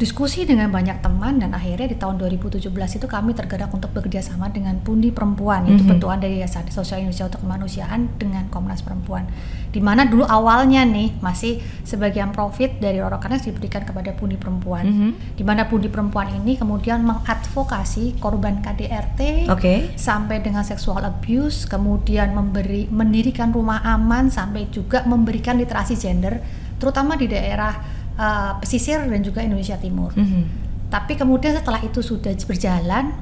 diskusi 0.00 0.48
dengan 0.48 0.72
banyak 0.72 1.04
teman 1.04 1.36
dan 1.36 1.52
akhirnya 1.52 1.92
di 1.92 1.96
tahun 2.00 2.16
2017 2.16 2.72
itu 2.72 3.06
kami 3.06 3.36
tergerak 3.36 3.68
untuk 3.70 3.92
bekerja 3.92 4.24
sama 4.24 4.48
dengan 4.48 4.80
Pundi 4.80 5.12
Perempuan 5.12 5.68
yaitu 5.68 5.78
mm 5.78 5.78
-hmm. 5.84 5.90
bentukan 5.94 6.18
dari 6.18 6.34
Yayasan 6.40 6.64
Sosial 6.72 7.04
Indonesia 7.04 7.28
untuk 7.28 7.40
Kemanusiaan 7.44 8.00
dengan 8.16 8.48
Komnas 8.48 8.80
Perempuan. 8.80 9.28
Di 9.72 9.80
mana 9.84 10.08
dulu 10.08 10.24
awalnya 10.24 10.82
nih 10.88 11.16
masih 11.20 11.60
sebagian 11.84 12.32
profit 12.32 12.80
dari 12.80 12.98
Rorokanas 12.98 13.44
diberikan 13.44 13.84
kepada 13.84 14.16
Pundi 14.16 14.40
Perempuan. 14.40 14.84
Mm 14.88 14.94
-hmm. 14.96 15.10
Di 15.36 15.42
mana 15.44 15.68
Pundi 15.68 15.92
Perempuan 15.92 16.32
ini 16.40 16.56
kemudian 16.56 17.04
mengadvokasi 17.04 18.16
korban 18.18 18.64
KDRT 18.64 19.52
okay. 19.52 19.92
sampai 19.94 20.40
dengan 20.40 20.64
seksual 20.64 21.04
abuse, 21.04 21.68
kemudian 21.68 22.32
memberi 22.32 22.88
mendirikan 22.88 23.52
rumah 23.52 23.84
aman 23.84 24.32
sampai 24.32 24.72
juga 24.72 25.04
memberikan 25.04 25.60
literasi 25.60 25.94
gender 25.94 26.40
terutama 26.82 27.14
di 27.14 27.30
daerah 27.30 28.01
uh, 28.16 28.58
pesisir 28.60 29.00
dan 29.02 29.20
juga 29.20 29.40
Indonesia 29.44 29.76
Timur. 29.78 30.12
Mm 30.16 30.26
-hmm. 30.26 30.44
Tapi 30.92 31.16
kemudian 31.16 31.56
setelah 31.56 31.80
itu 31.80 32.04
sudah 32.04 32.32
berjalan, 32.36 33.16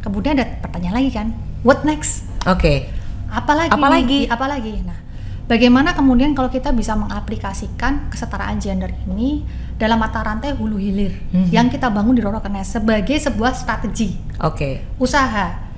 kemudian 0.00 0.40
ada 0.40 0.48
pertanyaan 0.64 0.96
lagi 1.02 1.10
kan, 1.12 1.26
what 1.60 1.84
next? 1.84 2.24
Oke. 2.48 2.58
Okay. 2.58 2.78
Apalagi? 3.32 3.72
Apalagi? 3.72 4.20
Apalagi? 4.28 4.74
Nah, 4.84 4.98
bagaimana 5.48 5.92
kemudian 5.92 6.32
kalau 6.32 6.48
kita 6.48 6.72
bisa 6.72 6.96
mengaplikasikan 6.96 8.08
kesetaraan 8.12 8.60
gender 8.60 8.92
ini 9.08 9.44
dalam 9.76 10.00
mata 10.00 10.20
rantai 10.20 10.52
hulu 10.52 10.76
hilir 10.76 11.12
mm 11.12 11.32
-hmm. 11.32 11.48
yang 11.52 11.66
kita 11.72 11.88
bangun 11.88 12.16
di 12.16 12.22
Rorokenes 12.24 12.76
sebagai 12.76 13.16
sebuah 13.16 13.52
strategi. 13.56 14.16
Oke. 14.40 14.56
Okay. 14.56 14.74
Usaha. 15.00 15.72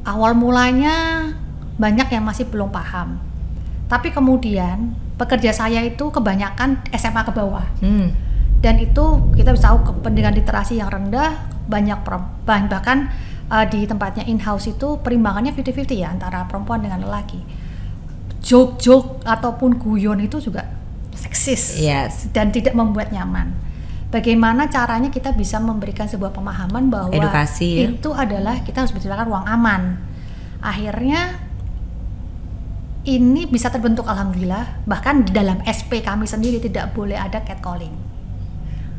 Awal 0.00 0.32
mulanya 0.32 1.28
banyak 1.76 2.08
yang 2.12 2.24
masih 2.24 2.48
belum 2.48 2.72
paham. 2.72 3.29
Tapi 3.90 4.14
kemudian 4.14 4.94
pekerja 5.18 5.50
saya 5.50 5.82
itu 5.82 6.14
kebanyakan 6.14 6.78
SMA 6.94 7.26
ke 7.26 7.32
bawah. 7.34 7.66
Hmm. 7.82 8.14
Dan 8.62 8.78
itu 8.78 9.34
kita 9.34 9.50
bisa 9.50 9.74
tahu 9.74 9.98
pendidikan 10.04 10.30
literasi 10.36 10.78
yang 10.78 10.92
rendah, 10.92 11.50
banyak 11.66 11.98
bahkan 12.46 13.10
uh, 13.50 13.66
di 13.66 13.84
tempatnya 13.84 14.22
in 14.30 14.38
house 14.38 14.70
itu 14.70 15.02
perimbangannya 15.02 15.50
50-50 15.52 15.90
ya 15.98 16.08
antara 16.14 16.46
perempuan 16.46 16.80
dengan 16.80 17.02
lelaki. 17.02 17.42
joke-joke 18.40 19.20
ataupun 19.28 19.76
guyon 19.76 20.16
itu 20.24 20.40
juga 20.40 20.64
seksis 21.12 21.76
Yes. 21.76 22.32
dan 22.32 22.48
tidak 22.48 22.72
membuat 22.72 23.12
nyaman. 23.12 23.52
Bagaimana 24.08 24.66
caranya 24.72 25.12
kita 25.12 25.36
bisa 25.36 25.60
memberikan 25.60 26.08
sebuah 26.08 26.32
pemahaman 26.32 26.88
bahwa 26.88 27.12
Edukasi, 27.12 27.84
ya. 27.84 27.92
itu 27.94 28.10
adalah 28.10 28.64
kita 28.64 28.82
harus 28.82 28.96
menciptakan 28.96 29.28
ruang 29.28 29.46
aman. 29.46 29.82
Akhirnya 30.64 31.36
ini 33.02 33.44
bisa 33.44 33.68
terbentuk 33.68 34.04
alhamdulillah. 34.04 34.84
Bahkan 34.84 35.24
di 35.24 35.32
dalam 35.32 35.60
SP 35.64 36.00
kami 36.00 36.24
sendiri 36.24 36.58
tidak 36.58 36.92
boleh 36.92 37.16
ada 37.16 37.40
catcalling. 37.40 37.92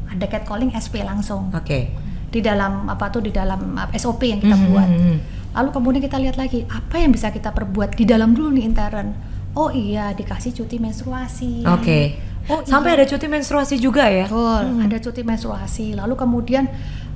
Ada 0.09 0.25
catcalling 0.27 0.73
SP 0.73 0.99
langsung 1.01 1.53
Oke. 1.53 1.93
di 2.27 2.39
dalam 2.39 2.87
apa 2.87 3.07
tuh 3.07 3.21
di 3.21 3.31
dalam 3.31 3.75
uh, 3.75 3.87
SOP 3.93 4.25
yang 4.25 4.39
kita 4.39 4.55
Mhm, 4.55 4.65
buat. 4.67 4.89
mhm. 4.89 5.15
Lalu 5.51 5.69
kemudian 5.71 6.01
kita 6.01 6.17
lihat 6.17 6.35
lagi 6.35 6.63
apa 6.65 6.95
yang 6.95 7.11
bisa 7.11 7.27
kita 7.27 7.51
perbuat 7.51 7.93
di 7.93 8.03
dalam 8.03 8.31
dulu 8.31 8.55
nih 8.55 8.63
intern. 8.65 9.11
Oh 9.51 9.67
iya 9.67 10.11
dikasih 10.11 10.55
cuti 10.55 10.79
menstruasi. 10.79 11.67
Oke. 11.67 12.15
Oh 12.47 12.63
Sampai 12.63 12.95
iya. 12.95 13.03
ada 13.03 13.05
cuti 13.05 13.27
menstruasi 13.27 13.75
juga 13.77 14.07
ya? 14.07 14.25
Betul, 14.25 14.81
ada 14.81 14.97
cuti 14.97 15.21
menstruasi. 15.21 15.85
Lalu 15.93 16.15
kemudian 16.15 16.65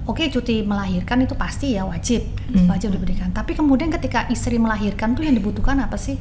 oke 0.04 0.22
cuti 0.30 0.62
melahirkan 0.62 1.24
itu 1.24 1.34
pasti 1.34 1.74
ya 1.74 1.84
wajib, 1.84 2.22
Hmm. 2.52 2.68
wajib 2.70 2.92
diberikan. 2.92 3.32
Tapi 3.32 3.56
kemudian 3.56 3.90
ketika 3.90 4.28
istri 4.30 4.56
melahirkan 4.56 5.16
tuh 5.16 5.24
yang 5.24 5.34
dibutuhkan 5.34 5.80
apa 5.80 5.96
sih? 5.96 6.20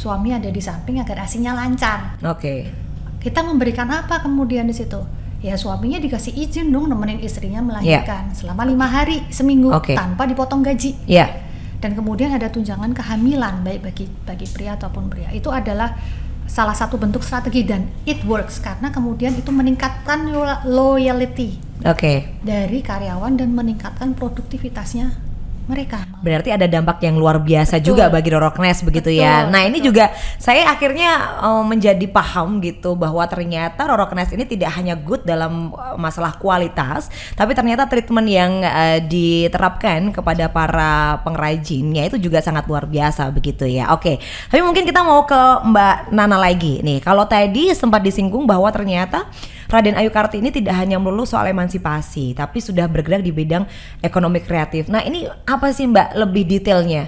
Suami 0.00 0.32
ada 0.32 0.48
di 0.48 0.56
samping 0.58 0.96
agar 0.96 1.20
asinya 1.20 1.52
lancar. 1.52 2.16
Oke. 2.24 2.72
Kita 3.20 3.44
memberikan 3.44 3.84
apa 3.86 4.24
kemudian 4.24 4.64
di 4.64 4.72
situ? 4.72 4.96
Ya 5.40 5.52
suaminya 5.54 5.96
dikasih 5.96 6.32
izin 6.34 6.68
dong 6.68 6.88
nemenin 6.88 7.20
istrinya 7.20 7.60
melahirkan 7.60 8.32
selama 8.32 8.64
lima 8.64 8.84
hari 8.84 9.28
seminggu 9.28 9.68
Iya. 9.68 9.76
Oke. 9.76 9.92
tanpa 9.92 10.24
dipotong 10.24 10.64
gaji. 10.64 10.96
Ya. 11.04 11.28
Dan 11.76 11.92
kemudian 11.92 12.28
ada 12.30 12.48
tunjangan 12.48 12.92
kehamilan 12.92 13.60
baik 13.60 13.80
bagi 13.82 14.08
bagi 14.24 14.44
pria 14.46 14.72
ataupun 14.74 15.08
pria. 15.08 15.28
Itu 15.30 15.48
adalah 15.48 15.96
salah 16.44 16.72
satu 16.72 16.96
bentuk 16.96 17.20
strategi 17.20 17.60
dan 17.62 17.84
it 18.04 18.24
works 18.24 18.56
karena 18.56 18.88
kemudian 18.88 19.32
itu 19.32 19.48
meningkatkan 19.48 20.28
lo- 20.28 20.64
loyalty 20.66 21.60
Oke. 21.84 22.40
dari 22.40 22.80
karyawan 22.80 23.36
dan 23.36 23.52
meningkatkan 23.54 24.12
produktivitasnya 24.12 25.29
mereka. 25.66 26.04
Berarti 26.20 26.52
ada 26.52 26.64
dampak 26.68 27.00
yang 27.04 27.16
luar 27.20 27.40
biasa 27.40 27.78
Betul. 27.78 27.94
juga 27.94 28.04
bagi 28.12 28.28
Roroknes 28.32 28.80
begitu 28.84 29.10
ya. 29.12 29.44
Betul, 29.44 29.52
Nah, 29.52 29.62
ini 29.66 29.78
betul. 29.80 29.88
juga 29.92 30.04
saya 30.40 30.62
akhirnya 30.70 31.10
eh, 31.42 31.64
menjadi 31.64 32.06
paham 32.08 32.60
gitu 32.64 32.96
bahwa 32.96 33.24
ternyata 33.28 33.88
Roroknes 33.88 34.30
ini 34.32 34.44
tidak 34.46 34.70
hanya 34.76 34.94
good 34.96 35.22
dalam 35.26 35.72
eh, 35.74 35.96
masalah 35.98 36.36
kualitas, 36.40 37.10
tapi 37.34 37.52
ternyata 37.52 37.84
treatment 37.90 38.28
yang 38.30 38.52
eh, 38.64 38.98
diterapkan 39.04 40.12
kepada 40.14 40.48
para 40.52 41.20
pengrajinnya 41.26 42.08
itu 42.08 42.16
juga 42.16 42.40
sangat 42.40 42.64
luar 42.70 42.86
biasa 42.86 43.28
begitu 43.34 43.64
ya. 43.66 43.92
Oke. 43.92 44.20
Tapi 44.50 44.60
mungkin 44.62 44.86
kita 44.86 45.02
mau 45.02 45.24
ke 45.24 45.40
Mbak 45.66 46.14
Nana 46.14 46.36
lagi 46.38 46.80
nih. 46.80 46.98
Kalau 47.00 47.24
tadi 47.26 47.72
sempat 47.74 48.00
disinggung 48.04 48.44
bahwa 48.44 48.68
ternyata 48.70 49.26
Raden 49.70 49.94
Ayu 49.94 50.10
Kartini 50.10 50.50
tidak 50.50 50.74
hanya 50.74 50.98
melulu 50.98 51.22
soal 51.22 51.46
emansipasi, 51.46 52.34
tapi 52.34 52.58
sudah 52.58 52.90
bergerak 52.90 53.22
di 53.22 53.30
bidang 53.30 53.70
ekonomi 54.02 54.42
kreatif. 54.42 54.90
Nah, 54.90 55.06
ini 55.06 55.30
apa 55.46 55.70
sih 55.70 55.86
Mbak 55.86 56.18
lebih 56.18 56.42
detailnya? 56.50 57.06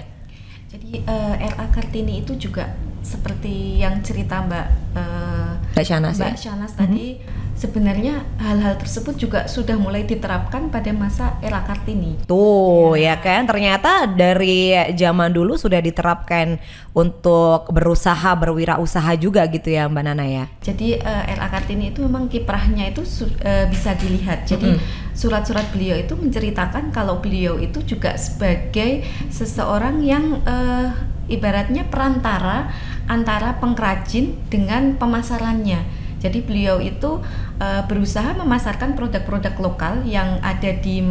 Jadi 0.71 1.03
eh, 1.03 1.33
RA 1.43 1.67
Kartini 1.75 2.23
itu 2.23 2.39
juga 2.39 2.71
seperti 3.03 3.83
yang 3.83 3.99
cerita 3.99 4.39
Mbak 4.47 4.67
eh, 4.95 5.53
Mbak 5.73 5.85
Shanas 5.89 6.15
ya? 6.21 6.29
Mbak 6.29 6.37
Shanas 6.37 6.73
tadi 6.77 7.17
sebenarnya 7.53 8.25
hal-hal 8.41 8.77
tersebut 8.81 9.17
juga 9.17 9.45
sudah 9.45 9.77
mulai 9.77 10.05
diterapkan 10.05 10.73
pada 10.73 10.89
masa 10.93 11.37
era 11.41 11.61
Kartini. 11.65 12.17
Tuh 12.25 12.97
ya 12.97 13.17
kan 13.21 13.45
ternyata 13.45 14.09
dari 14.09 14.73
zaman 14.93 15.33
dulu 15.33 15.57
sudah 15.57 15.81
diterapkan 15.81 16.57
untuk 16.93 17.69
berusaha 17.73 18.37
berwirausaha 18.37 19.17
juga 19.17 19.45
gitu 19.49 19.73
ya 19.73 19.89
Mbak 19.89 20.03
Nana 20.05 20.25
ya. 20.25 20.45
Jadi 20.61 20.97
eh, 20.97 21.23
RA 21.33 21.47
Kartini 21.49 21.89
itu 21.89 22.05
memang 22.05 22.29
kiprahnya 22.29 22.89
itu 22.93 23.01
eh, 23.41 23.65
bisa 23.69 23.97
dilihat. 23.97 24.45
Jadi 24.45 24.77
surat-surat 25.13 25.69
beliau 25.73 25.97
itu 25.97 26.13
menceritakan 26.17 26.89
kalau 26.93 27.21
beliau 27.21 27.57
itu 27.61 27.81
juga 27.85 28.17
sebagai 28.17 29.05
seseorang 29.29 30.01
yang 30.05 30.41
eh, 30.45 31.12
ibaratnya 31.31 31.87
perantara 31.87 32.71
antara 33.07 33.59
pengrajin 33.59 34.35
dengan 34.47 34.95
pemasarannya. 34.95 35.83
Jadi 36.23 36.39
beliau 36.39 36.79
itu 36.79 37.19
eh, 37.59 37.83
berusaha 37.83 38.31
memasarkan 38.39 38.95
produk-produk 38.95 39.55
lokal 39.59 40.07
yang 40.07 40.39
ada 40.39 40.71
di 40.71 41.03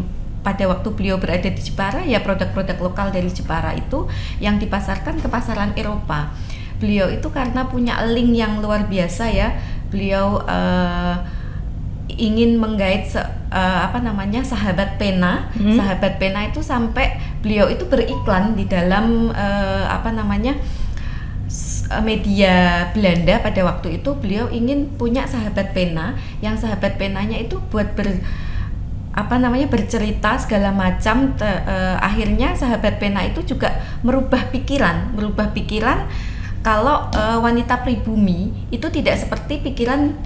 pada 0.43 0.67
waktu 0.67 0.91
beliau 0.99 1.23
berada 1.23 1.47
di 1.47 1.63
Jepara 1.63 2.03
ya 2.03 2.19
produk-produk 2.19 2.75
lokal 2.83 3.15
dari 3.15 3.31
Jepara 3.31 3.79
itu 3.79 4.11
yang 4.43 4.59
dipasarkan 4.59 5.23
ke 5.23 5.29
pasaran 5.31 5.71
Eropa. 5.79 6.35
Beliau 6.83 7.07
itu 7.15 7.31
karena 7.31 7.71
punya 7.71 8.03
link 8.11 8.35
yang 8.35 8.59
luar 8.59 8.91
biasa 8.91 9.31
ya. 9.31 9.55
Beliau 9.93 10.43
eh, 10.49 11.15
ingin 12.11 12.59
menggait 12.59 13.07
se- 13.07 13.23
eh, 13.53 13.81
apa 13.87 14.03
namanya 14.03 14.43
sahabat 14.43 14.99
pena. 14.99 15.53
Hmm. 15.55 15.79
Sahabat 15.79 16.19
pena 16.19 16.49
itu 16.51 16.59
sampai 16.59 17.21
beliau 17.43 17.67
itu 17.69 17.85
beriklan 17.91 18.55
di 18.55 18.65
dalam 18.71 19.35
eh, 19.35 19.85
apa 19.91 20.15
namanya 20.15 20.55
eh, 21.91 22.03
media 22.03 22.89
Belanda 22.95 23.43
pada 23.43 23.61
waktu 23.67 24.01
itu 24.01 24.11
beliau 24.17 24.49
ingin 24.49 24.95
punya 24.97 25.27
sahabat 25.27 25.75
pena 25.77 26.17
yang 26.41 26.55
sahabat 26.57 26.97
penanya 26.97 27.37
itu 27.37 27.59
buat 27.69 27.93
ber 27.99 28.23
apa 29.13 29.37
namanya 29.37 29.69
bercerita 29.69 30.41
segala 30.41 30.73
macam 30.73 31.37
te- 31.37 31.45
eh, 31.69 31.97
akhirnya 32.01 32.57
sahabat 32.57 32.97
pena 32.97 33.21
itu 33.29 33.45
juga 33.45 33.77
merubah 34.01 34.49
pikiran 34.49 35.13
merubah 35.13 35.53
pikiran 35.53 36.09
kalau 36.65 37.13
eh, 37.13 37.39
wanita 37.43 37.85
pribumi 37.85 38.55
itu 38.73 38.87
tidak 38.89 39.21
seperti 39.21 39.61
pikiran 39.61 40.17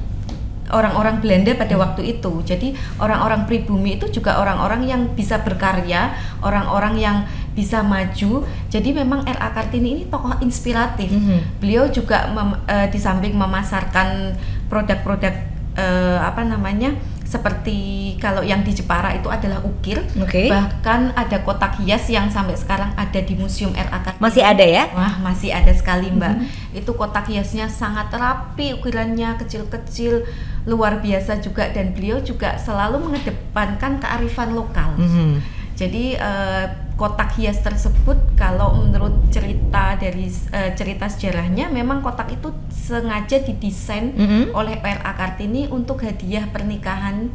orang-orang 0.70 1.22
Belanda 1.22 1.52
pada 1.54 1.74
waktu 1.78 2.18
itu. 2.18 2.42
Jadi 2.42 2.74
orang-orang 2.98 3.46
pribumi 3.46 3.98
itu 3.98 4.10
juga 4.10 4.38
orang-orang 4.40 4.86
yang 4.86 5.02
bisa 5.14 5.40
berkarya, 5.42 6.14
orang-orang 6.42 6.94
yang 6.98 7.16
bisa 7.56 7.80
maju. 7.80 8.44
Jadi 8.68 8.92
memang 8.92 9.24
R.A. 9.24 9.48
Kartini 9.56 9.96
ini 9.96 10.02
tokoh 10.06 10.36
inspiratif. 10.44 11.08
Mhm. 11.08 11.62
Beliau 11.62 11.88
juga 11.88 12.28
mem- 12.30 12.60
eh, 12.68 12.86
di 12.92 12.98
samping 13.00 13.32
memasarkan 13.32 14.36
produk-produk 14.68 15.34
eh, 15.76 16.18
apa 16.20 16.40
namanya 16.40 16.96
seperti 17.26 18.14
kalau 18.22 18.46
yang 18.46 18.62
di 18.62 18.70
Jepara 18.70 19.10
itu 19.18 19.26
adalah 19.26 19.58
ukir. 19.66 19.98
Oke. 20.22 20.46
Bahkan 20.46 21.18
ada 21.18 21.42
kotak 21.42 21.82
hias 21.82 22.06
yang 22.06 22.30
sampai 22.30 22.54
sekarang 22.54 22.94
ada 22.94 23.18
di 23.18 23.34
Museum 23.34 23.74
R.A. 23.74 23.98
Kartini. 23.98 24.22
Masih 24.22 24.42
ada 24.46 24.62
ya? 24.62 24.86
Wah 24.94 25.18
masih 25.18 25.50
ada 25.50 25.74
sekali 25.74 26.06
mbak. 26.14 26.46
Itu 26.70 26.94
kotak 26.94 27.26
hiasnya 27.26 27.66
sangat 27.66 28.14
rapi, 28.14 28.78
ukurannya 28.78 29.34
kecil-kecil, 29.42 30.22
luar 30.70 31.02
biasa 31.02 31.42
juga 31.42 31.66
dan 31.74 31.90
beliau 31.92 32.22
juga 32.22 32.54
selalu 32.62 33.10
mengedepankan 33.10 33.98
kearifan 33.98 34.54
lokal. 34.54 34.94
Mhm. 34.94 35.42
Jadi 35.76 36.14
eh, 36.14 36.85
kotak 36.96 37.36
hias 37.36 37.60
tersebut 37.60 38.16
kalau 38.34 38.72
menurut 38.74 39.12
cerita 39.28 39.94
dari 39.94 40.26
eh, 40.50 40.72
cerita 40.72 41.06
sejarahnya 41.06 41.68
memang 41.68 42.00
kotak 42.00 42.32
itu 42.32 42.48
sengaja 42.68 43.36
didesain 43.38 44.12
Mhm. 44.12 44.42
oleh 44.50 44.76
R.A. 44.76 45.12
Kartini 45.12 45.68
untuk 45.68 46.00
hadiah 46.00 46.48
pernikahan 46.48 47.28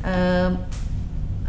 eh, 0.00 0.50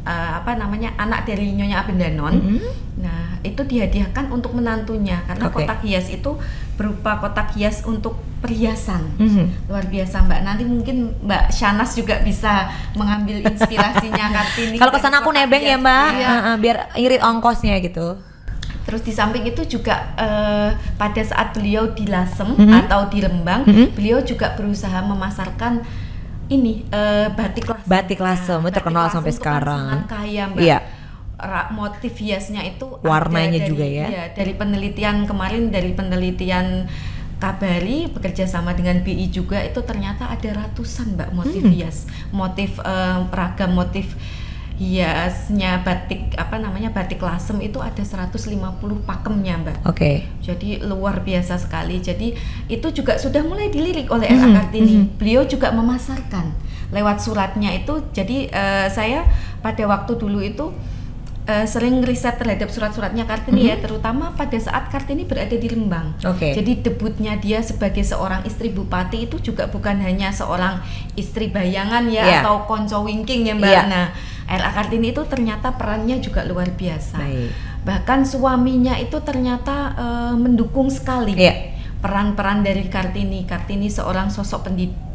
eh, 0.09 0.31
apa 0.41 0.57
namanya 0.57 0.89
anak 0.97 1.29
dari 1.29 1.53
Nyonya 1.53 1.85
Abendanon. 1.85 2.33
Mhm. 2.33 2.59
Nah, 2.99 3.37
itu 3.39 3.61
dihadiahkan 3.63 4.27
untuk 4.27 4.51
menantunya 4.51 5.21
karena 5.23 5.47
Oke. 5.47 5.63
kotak 5.63 5.79
hias 5.85 6.09
itu 6.09 6.35
berupa 6.75 7.15
kotak 7.15 7.53
hias 7.53 7.85
untuk 7.85 8.17
perhiasan. 8.41 9.05
Mhm. 9.15 9.69
Luar 9.69 9.85
biasa, 9.85 10.25
Mbak. 10.25 10.39
Nanti 10.41 10.63
mungkin 10.65 10.97
Mbak 11.21 11.53
Shanas 11.53 11.93
juga 11.93 12.19
bisa 12.19 12.67
mengambil 12.95 13.45
inspirasinya 13.45 14.25
Kartini. 14.35 14.75
Kalau 14.75 14.91
ke 14.91 14.99
sana 14.99 15.21
aku 15.21 15.29
nebeng 15.29 15.61
ya. 15.61 15.77
Mbak, 15.77 16.07
Iya. 16.11 16.27
Heeh, 16.27 16.55
biar 16.57 16.77
irit 16.97 17.21
ongkosnya 17.21 17.77
gitu. 17.79 18.19
Terus 18.83 19.05
di 19.05 19.13
samping 19.13 19.45
itu 19.45 19.61
juga 19.69 20.11
eh, 20.17 20.69
pada 20.97 21.21
saat 21.21 21.53
beliau 21.53 21.93
di 21.93 22.09
Lasem 22.09 22.57
Mhm. 22.57 22.73
atau 22.83 23.05
di 23.07 23.21
Lembang, 23.21 23.61
Mhm. 23.63 23.93
beliau 23.93 24.19
juga 24.19 24.57
berusaha 24.57 24.99
memasarkan 25.05 25.83
ini 26.49 26.83
eh, 26.89 27.27
batik. 27.29 27.69
Batik 27.89 28.19
lasem, 28.19 28.55
itu 28.55 28.63
batik 28.63 28.75
terkenal 28.77 29.03
lasem 29.03 29.15
sampai 29.15 29.31
kan 29.31 29.39
sekarang. 29.41 29.85
sangat 29.89 30.07
kaya, 30.07 30.43
Mbak. 30.47 30.61
Iya. 30.61 30.79
Ra- 31.35 31.71
motif 31.71 32.13
hiasnya 32.15 32.61
itu 32.63 32.85
Warnanya 33.01 33.57
dari- 33.57 33.65
juga 33.65 33.83
ya. 33.83 34.05
iya, 34.07 34.23
dari 34.29 34.53
penelitian 34.53 35.23
kemarin 35.23 35.67
dari 35.69 35.91
penelitian 35.91 36.85
Kabari 37.39 38.03
bekerja 38.05 38.43
sama 38.43 38.75
dengan 38.75 38.99
BI 38.99 39.31
juga 39.31 39.63
itu 39.63 39.79
ternyata 39.81 40.27
ada 40.27 40.49
ratusan 40.59 41.15
mbak 41.15 41.31
motif 41.31 41.63
Hmm. 41.63 41.71
hias 41.71 42.03
motif 42.33 42.75
eh, 42.77 43.17
ragam 43.25 43.71
motif 43.73 44.11
hiasnya 44.77 45.79
batik 45.79 46.35
apa 46.35 46.55
namanya 46.55 46.87
batik 46.89 47.19
lasem 47.19 47.59
itu 47.59 47.79
ada 47.79 47.99
150 47.99 48.47
pakemnya 49.01 49.55
mbak 49.57 49.77
Oke. 49.83 50.23
jadi 50.39 50.79
luar 50.81 51.19
biasa 51.21 51.55
sekali. 51.57 51.99
Jadi 51.99 52.35
itu 52.67 52.87
juga 52.93 53.15
sudah 53.15 53.39
mulai 53.41 53.67
dilirik 53.67 54.07
oleh 54.09 54.27
Mhm, 54.27 54.39
R.A. 54.41 54.47
Kartini. 54.57 54.93
mhm. 54.97 55.05
Beliau 55.15 55.43
juga 55.45 55.71
memasarkan 55.71 56.51
lewat 56.89 57.21
suratnya 57.21 57.73
itu. 57.73 58.01
Jadi 58.11 58.49
eh, 58.49 58.87
saya 58.89 59.25
pada 59.61 59.83
waktu 59.85 60.15
dulu 60.15 60.39
itu 60.39 60.73
eh, 61.45 61.65
sering 61.65 62.01
riset 62.01 62.37
terhadap 62.37 62.69
surat-suratnya 62.69 63.25
Kartini 63.25 63.69
ya, 63.69 63.77
terutama 63.77 64.33
pada 64.33 64.57
saat 64.57 64.89
Kartini 64.89 65.25
berada 65.25 65.53
di 65.53 65.69
Lembang. 65.69 66.13
Oke. 66.25 66.53
Jadi 66.53 66.81
debutnya 66.81 67.37
dia 67.37 67.61
sebagai 67.61 68.01
seorang 68.01 68.45
istri 68.45 68.69
bupati 68.69 69.25
itu 69.25 69.37
juga 69.41 69.65
bukan 69.69 69.97
hanya 70.01 70.29
seorang 70.29 70.81
istri 71.13 71.49
bayangan 71.49 72.05
ya 72.09 72.25
Iya. 72.25 72.39
atau 72.41 72.65
konco 72.65 73.05
winking 73.05 73.49
ya 73.49 73.53
Mbak. 73.57 73.69
Iya. 73.69 73.81
Nah, 73.89 74.05
LA 74.49 74.69
Kartini 74.73 75.13
itu 75.13 75.21
ternyata 75.29 75.77
perannya 75.77 76.17
juga 76.17 76.41
luar 76.45 76.73
biasa. 76.73 77.21
Baik. 77.21 77.49
Bahkan 77.85 78.25
suaminya 78.25 78.97
itu 78.97 79.17
ternyata 79.21 79.93
eh, 79.93 80.33
mendukung 80.37 80.89
sekali 80.89 81.37
Iya. 81.37 81.77
peran-peran 82.01 82.61
dari 82.61 82.85
Kartini. 82.89 83.45
Kartini 83.45 83.89
seorang 83.89 84.29
sosok 84.29 84.69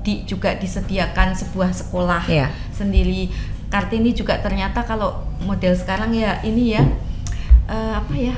pendidik 0.04 0.28
juga 0.28 0.52
disediakan 0.61 1.32
sebuah 1.32 1.73
sekolah 1.73 2.28
Iya. 2.28 2.52
sendiri. 2.76 3.32
Kartini 3.73 4.12
juga 4.12 4.37
ternyata 4.38 4.84
kalau 4.84 5.25
model 5.40 5.73
sekarang 5.73 6.12
ya 6.12 6.44
ini 6.44 6.76
ya 6.76 6.84
eh, 7.64 7.92
apa 7.96 8.12
ya 8.12 8.37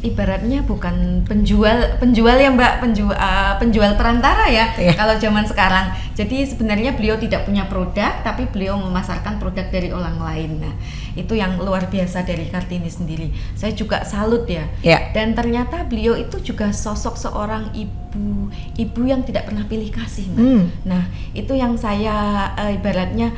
ibaratnya 0.00 0.64
bukan 0.64 1.24
penjual 1.28 2.00
penjual 2.00 2.36
ya 2.40 2.48
Mbak 2.48 2.74
penjual 2.80 3.16
penjual 3.60 3.92
perantara 4.00 4.48
ya 4.48 4.72
Iya. 4.80 4.96
kalau 4.96 5.14
zaman 5.20 5.44
sekarang. 5.44 5.92
Jadi 6.16 6.44
sebenarnya 6.44 6.96
beliau 6.96 7.16
tidak 7.16 7.48
punya 7.48 7.64
produk 7.68 8.20
tapi 8.24 8.48
beliau 8.48 8.76
memasarkan 8.76 9.40
produk 9.40 9.68
dari 9.72 9.88
orang 9.92 10.20
lain. 10.20 10.60
Nah, 10.60 10.74
itu 11.16 11.32
yang 11.32 11.56
luar 11.60 11.88
biasa 11.88 12.24
dari 12.28 12.48
Kartini 12.48 12.88
sendiri. 12.92 13.32
Saya 13.56 13.72
juga 13.72 14.04
salut 14.04 14.44
ya. 14.44 14.68
Ya. 14.84 15.12
Dan 15.16 15.32
ternyata 15.32 15.84
beliau 15.88 16.16
itu 16.16 16.52
juga 16.52 16.72
sosok 16.76 17.16
seorang 17.16 17.72
ibu, 17.72 18.52
ibu 18.76 19.00
yang 19.08 19.24
tidak 19.24 19.48
pernah 19.48 19.64
pilih 19.64 19.88
kasih, 19.88 20.28
Mbak. 20.32 20.40
Hmm. 20.44 20.64
Nah, 20.84 21.08
itu 21.32 21.52
yang 21.56 21.76
saya 21.80 22.52
eh, 22.56 22.76
ibaratnya 22.76 23.32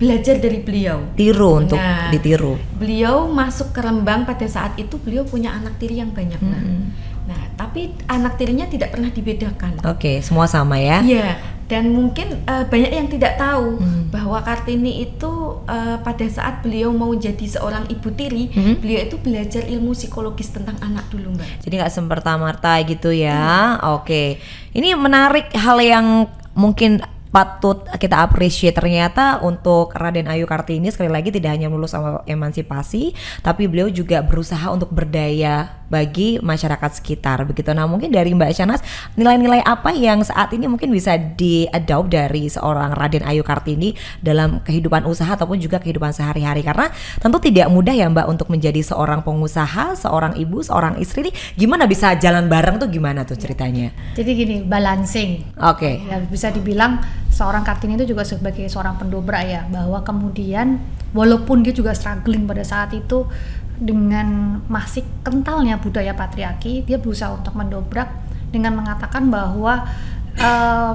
belajar 0.00 0.40
dari 0.40 0.64
beliau. 0.64 1.12
Tiru 1.12 1.60
untuk 1.60 1.76
Nah, 1.76 2.08
ditiru. 2.08 2.56
Beliau 2.74 3.28
masuk 3.28 3.70
ke 3.70 3.84
Rembang 3.84 4.24
pada 4.24 4.48
saat 4.48 4.72
itu 4.74 4.96
beliau 4.96 5.22
punya 5.22 5.52
anak 5.52 5.76
tiri 5.76 6.00
yang 6.00 6.08
banyak. 6.10 6.40
Mm-mm. 6.40 6.88
Nah, 7.28 7.52
tapi 7.54 7.92
anak 8.08 8.34
tirinya 8.34 8.64
tidak 8.64 8.90
pernah 8.90 9.12
dibedakan. 9.12 9.84
Oke, 9.84 10.18
semua 10.18 10.48
sama 10.48 10.80
ya. 10.80 10.98
Iya, 10.98 11.36
dan 11.68 11.92
mungkin 11.92 12.42
eh, 12.42 12.64
banyak 12.64 12.90
yang 12.90 13.06
tidak 13.06 13.36
tahu 13.36 13.76
Hmm. 13.76 14.08
bahwa 14.10 14.40
Kartini 14.40 15.04
itu 15.04 15.30
eh, 15.68 16.00
pada 16.00 16.26
saat 16.26 16.64
beliau 16.64 16.90
mau 16.90 17.12
jadi 17.12 17.44
seorang 17.46 17.86
ibu 17.86 18.08
tiri, 18.10 18.50
Hmm. 18.50 18.80
beliau 18.80 19.04
itu 19.04 19.20
belajar 19.20 19.62
ilmu 19.62 19.92
psikologis 19.92 20.50
tentang 20.50 20.80
anak 20.80 21.06
dulu, 21.12 21.36
Mbak. 21.36 21.62
Jadi 21.62 21.74
nggak 21.76 21.92
semperta-merta 21.92 22.72
gitu 22.82 23.12
ya. 23.12 23.76
Oke. 23.94 24.40
Ini 24.72 24.96
menarik 24.96 25.52
hal 25.54 25.78
yang 25.78 26.06
mungkin 26.56 26.98
patut 27.30 27.86
kita 27.98 28.22
appreciate. 28.26 28.74
Ternyata 28.74 29.42
untuk 29.42 29.94
Raden 29.94 30.26
Ayu 30.26 30.44
Kartini 30.46 30.90
sekali 30.90 31.10
lagi 31.10 31.30
tidak 31.30 31.56
hanya 31.56 31.70
lulus 31.70 31.94
sama 31.94 32.22
emansipasi 32.26 33.14
tapi 33.40 33.70
beliau 33.70 33.88
juga 33.90 34.22
berusaha 34.22 34.66
untuk 34.70 34.90
berdaya 34.90 35.80
bagi 35.90 36.38
masyarakat 36.38 37.02
sekitar 37.02 37.42
begitu. 37.42 37.74
Nah 37.74 37.90
mungkin 37.90 38.14
dari 38.14 38.30
Mbak 38.30 38.54
Shanas 38.54 38.80
nilai-nilai 39.18 39.62
apa 39.66 39.90
yang 39.90 40.22
saat 40.22 40.54
ini 40.54 40.70
mungkin 40.70 40.94
bisa 40.94 41.18
di-adopt 41.18 42.14
dari 42.14 42.46
seorang 42.46 42.94
Raden 42.94 43.26
Ayu 43.26 43.42
Kartini 43.42 43.98
dalam 44.22 44.62
kehidupan 44.62 45.02
usaha 45.02 45.34
ataupun 45.34 45.58
juga 45.58 45.82
kehidupan 45.82 46.14
sehari-hari? 46.14 46.62
Karena 46.62 46.86
tentu 47.18 47.42
tidak 47.42 47.66
mudah 47.74 47.90
ya 47.90 48.06
Mbak 48.06 48.26
untuk 48.30 48.46
menjadi 48.54 48.78
seorang 48.86 49.26
pengusaha 49.26 49.98
seorang 49.98 50.38
ibu 50.38 50.62
seorang 50.62 51.02
istri 51.02 51.26
nih. 51.30 51.34
Gimana 51.58 51.90
bisa 51.90 52.14
jalan 52.14 52.46
bareng 52.46 52.78
tuh 52.78 52.86
gimana 52.86 53.26
tuh 53.26 53.34
ceritanya? 53.34 53.90
Jadi 54.14 54.30
gini, 54.30 54.56
balancing. 54.62 55.58
oke. 55.58 56.06
Ya, 56.06 56.22
bisa 56.22 56.54
dibilang 56.54 57.02
seorang 57.30 57.62
Kartini 57.64 57.96
itu 57.96 58.12
juga 58.12 58.26
sebagai 58.26 58.66
seorang 58.66 58.98
pendobrak 59.00 59.44
ya, 59.46 59.62
bahwa 59.70 60.02
kemudian 60.04 60.82
walaupun 61.16 61.62
dia 61.64 61.72
juga 61.72 61.96
struggling 61.96 62.44
pada 62.44 62.66
saat 62.66 62.92
itu 62.92 63.24
dengan 63.80 64.60
masih 64.68 65.06
kentalnya 65.24 65.80
budaya 65.80 66.12
patriarki, 66.12 66.84
dia 66.84 67.00
berusaha 67.00 67.32
untuk 67.32 67.56
mendobrak 67.56 68.12
dengan 68.52 68.76
mengatakan 68.76 69.32
bahwa 69.32 69.88
eh, 70.36 70.92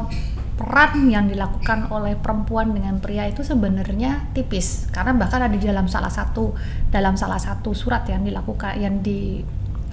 peran 0.55 1.11
yang 1.11 1.27
dilakukan 1.27 1.91
oleh 1.91 2.15
perempuan 2.15 2.71
dengan 2.71 3.01
pria 3.03 3.27
itu 3.27 3.43
sebenarnya 3.43 4.31
tipis. 4.31 4.87
Karena 4.91 5.11
bahkan 5.11 5.43
ada 5.43 5.55
di 5.55 5.65
dalam 5.65 5.89
salah 5.91 6.11
satu 6.11 6.55
dalam 6.87 7.19
salah 7.19 7.39
satu 7.39 7.75
surat 7.75 8.07
yang 8.07 8.23
dilakukan 8.23 8.79
yang 8.79 9.03
di 9.03 9.43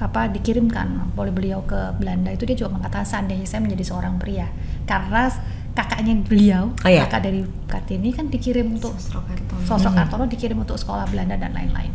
apa 0.03 0.27
dikirimkan 0.27 1.15
oleh 1.15 1.31
beliau 1.31 1.63
ke 1.63 1.95
Belanda 1.95 2.35
itu 2.35 2.43
dia 2.43 2.59
juga 2.59 2.75
mengatakan 2.75 3.07
seandainya 3.07 3.47
saya 3.47 3.63
menjadi 3.63 3.85
seorang 3.91 4.19
pria. 4.19 4.47
Karena 4.87 5.31
kakaknya 5.73 6.21
beliau 6.21 6.65
Oh, 6.85 6.89
iya. 6.89 7.05
kakak 7.05 7.21
dari 7.25 7.41
Kartini 7.65 8.13
kan 8.13 8.29
dikirim 8.29 8.69
untuk 8.71 8.93
Sosro 8.95 9.25
Kartono. 9.25 9.65
sosok 9.65 9.93
Mhm. 9.93 9.99
Kartono 9.99 10.25
dikirim 10.27 10.59
untuk 10.59 10.77
sekolah 10.77 11.09
Belanda 11.09 11.35
dan 11.35 11.53
lain-lain. 11.53 11.93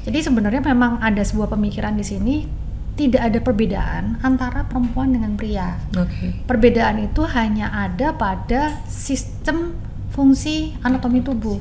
Jadi 0.00 0.18
sebenarnya 0.20 0.60
memang 0.60 1.00
ada 1.00 1.20
sebuah 1.20 1.48
pemikiran 1.48 1.92
di 1.92 2.04
sini 2.04 2.36
tidak 2.94 3.20
ada 3.22 3.38
perbedaan 3.40 4.20
antara 4.20 4.64
perempuan 4.64 5.12
dengan 5.12 5.32
pria. 5.34 5.80
oke 5.90 6.44
Perbedaan 6.44 7.00
itu 7.00 7.24
hanya 7.26 7.72
ada 7.72 8.12
pada 8.12 8.80
sistem 8.84 9.72
fungsi 10.10 10.76
anatomi 10.80 11.20
tubuh, 11.20 11.56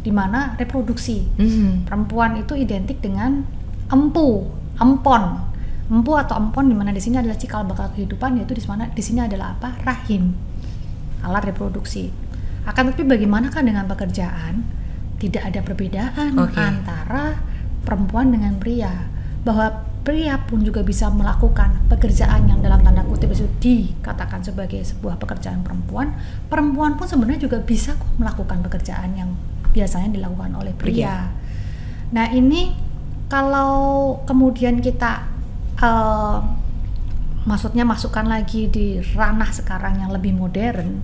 di 0.00 0.10
mana 0.10 0.54
reproduksi. 0.54 1.26
Mhm. 1.34 1.86
Perempuan 1.86 2.38
itu 2.38 2.54
identik 2.54 3.02
dengan 3.02 3.42
empu, 3.88 4.46
empon. 4.78 5.42
Empu 5.86 6.12
atau 6.14 6.34
empon 6.36 6.66
di 6.66 6.74
mana 6.74 6.90
di 6.90 6.98
sini 6.98 7.16
adalah 7.16 7.34
cikal 7.34 7.62
bakal 7.62 7.90
kehidupan 7.90 8.38
yaitu 8.38 8.54
di 8.54 8.62
mana 8.66 8.90
di 8.90 9.02
sini 9.02 9.22
adalah 9.22 9.54
apa? 9.54 9.78
rahim. 9.82 10.34
Alat 11.26 11.50
reproduksi. 11.50 12.14
Akan 12.62 12.90
tetapi 12.90 13.02
bagaimanakah 13.06 13.62
dengan 13.66 13.90
pekerjaan? 13.90 14.62
Tidak 15.18 15.42
ada 15.42 15.60
perbedaan 15.62 16.38
Oke. 16.38 16.58
antara 16.58 17.42
perempuan 17.82 18.30
dengan 18.30 18.58
pria. 18.62 19.10
Bahwa 19.42 19.86
pria 20.06 20.38
pun 20.46 20.62
juga 20.62 20.86
bisa 20.86 21.10
melakukan 21.10 21.82
pekerjaan 21.90 22.46
yang 22.46 22.62
dalam 22.62 22.78
tanda 22.86 23.02
kutip 23.02 23.34
itu 23.34 23.50
dikatakan 23.58 24.38
sebagai 24.46 24.78
sebuah 24.86 25.18
pekerjaan 25.18 25.66
perempuan. 25.66 26.14
Perempuan 26.46 26.94
pun 26.94 27.10
sebenarnya 27.10 27.50
juga 27.50 27.58
bisa 27.58 27.98
kok 27.98 28.14
melakukan 28.14 28.62
pekerjaan 28.62 29.18
yang 29.18 29.34
biasanya 29.74 30.14
dilakukan 30.14 30.54
oleh 30.54 30.72
Pria. 30.78 30.94
pria. 30.94 31.16
Nah 32.14 32.26
ini 32.30 32.70
kalau 33.26 34.14
kemudian 34.22 34.78
kita 34.78 35.26
eh, 35.82 36.38
maksudnya 37.46 37.86
masukkan 37.86 38.26
lagi 38.26 38.66
di 38.66 38.98
ranah 39.14 39.54
sekarang 39.54 40.02
yang 40.02 40.10
lebih 40.10 40.34
modern, 40.34 40.98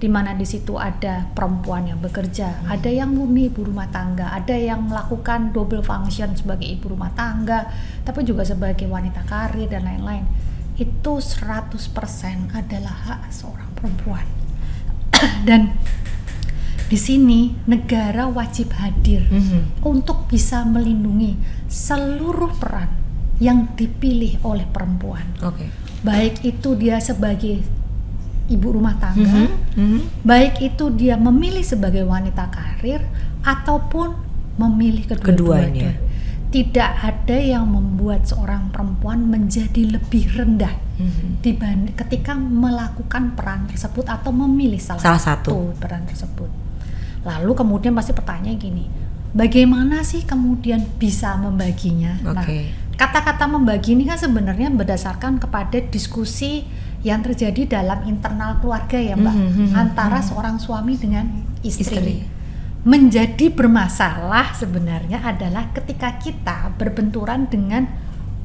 di 0.00 0.08
mana 0.08 0.32
di 0.32 0.46
situ 0.48 0.80
ada 0.80 1.28
perempuan 1.34 1.90
yang 1.90 2.00
bekerja, 2.00 2.64
ada 2.64 2.88
yang 2.88 3.12
murni 3.12 3.52
ibu 3.52 3.66
rumah 3.68 3.90
tangga, 3.90 4.32
ada 4.32 4.56
yang 4.56 4.86
melakukan 4.88 5.52
double 5.52 5.84
function 5.84 6.32
sebagai 6.32 6.64
ibu 6.64 6.94
rumah 6.94 7.12
tangga, 7.12 7.68
tapi 8.06 8.24
juga 8.24 8.46
sebagai 8.46 8.88
wanita 8.88 9.26
karir 9.28 9.68
dan 9.68 9.84
lain-lain. 9.84 10.24
Itu 10.80 11.20
100% 11.20 12.48
adalah 12.56 12.94
hak 13.04 13.22
seorang 13.28 13.68
perempuan. 13.76 14.24
dan 15.48 15.74
di 16.88 16.96
sini 16.98 17.54
negara 17.68 18.26
wajib 18.26 18.72
hadir 18.80 19.28
Mhm. 19.28 19.84
untuk 19.84 20.26
bisa 20.26 20.64
melindungi 20.64 21.36
seluruh 21.70 22.56
peran 22.58 22.99
yang 23.40 23.72
dipilih 23.74 24.36
oleh 24.42 24.64
perempuan. 24.66 25.24
oke 25.40 25.66
Baik 26.00 26.40
itu 26.42 26.76
dia 26.76 26.96
sebagai 26.96 27.60
ibu 28.46 28.68
rumah 28.70 28.96
tangga, 28.96 29.20
Mhm. 29.20 29.48
Mhm. 29.76 30.00
baik 30.22 30.58
itu 30.60 30.88
dia 30.90 31.14
memilih 31.14 31.60
sebagai 31.60 32.02
wanita 32.02 32.48
karir 32.48 33.04
ataupun 33.40 34.16
memilih 34.56 35.04
Keduanya. 35.06 35.24
kedua-duanya. 35.24 35.90
Tidak 36.50 36.90
ada 36.98 37.38
yang 37.38 37.62
membuat 37.64 38.26
seorang 38.26 38.68
perempuan 38.68 39.22
menjadi 39.24 39.94
lebih 39.94 40.34
rendah 40.34 40.74
Mhm. 40.98 41.40
dibanding 41.40 41.94
ketika 41.94 42.34
melakukan 42.34 43.32
peran 43.32 43.64
tersebut 43.64 44.02
atau 44.04 44.34
memilih 44.34 44.76
salah, 44.76 44.98
Salah 45.00 45.22
satu. 45.22 45.70
peran 45.78 46.02
tersebut. 46.04 46.50
Lalu 47.22 47.52
kemudian 47.54 47.94
pasti 47.94 48.10
pertanyaan 48.10 48.58
gini, 48.58 48.90
bagaimana 49.30 50.02
sih 50.02 50.24
kemudian 50.24 50.82
bisa 50.98 51.36
membaginya? 51.36 52.18
Nah, 52.20 52.34
Oke. 52.34 52.72
Kata-kata 53.00 53.48
membagi 53.48 53.96
ini 53.96 54.04
kan 54.04 54.20
sebenarnya 54.20 54.68
berdasarkan 54.68 55.40
kepada 55.40 55.80
diskusi 55.88 56.68
yang 57.00 57.24
terjadi 57.24 57.80
dalam 57.80 58.04
internal 58.04 58.60
keluarga 58.60 59.00
ya 59.00 59.16
Mbak, 59.16 59.32
Mhm, 59.32 59.48
mhm, 59.48 59.68
antara 59.72 60.20
mhm. 60.20 60.26
seorang 60.28 60.56
suami 60.60 61.00
dengan 61.00 61.24
istri. 61.64 61.96
Istri. 61.96 62.16
Menjadi 62.84 63.48
bermasalah 63.48 64.52
sebenarnya 64.52 65.24
adalah 65.24 65.72
ketika 65.72 66.20
kita 66.20 66.76
berbenturan 66.76 67.48
dengan 67.48 67.88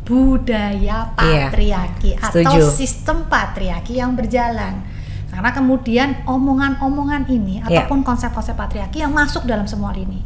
budaya 0.08 1.12
Iya, 1.20 1.52
patriarki 1.52 2.15
atau 2.15 2.39
setuju. 2.39 2.72
sistem 2.72 3.28
patriarki 3.28 4.00
yang 4.00 4.15
berjalan. 4.15 4.84
Karena 5.28 5.52
kemudian 5.52 6.24
omongan-omongan 6.24 7.28
ini 7.28 7.60
Iya. 7.60 7.84
ataupun 7.84 8.08
konsep-konsep 8.08 8.56
patriarki 8.56 9.04
yang 9.04 9.12
masuk 9.12 9.44
dalam 9.44 9.68
semua 9.68 9.91
ini. 9.91 10.24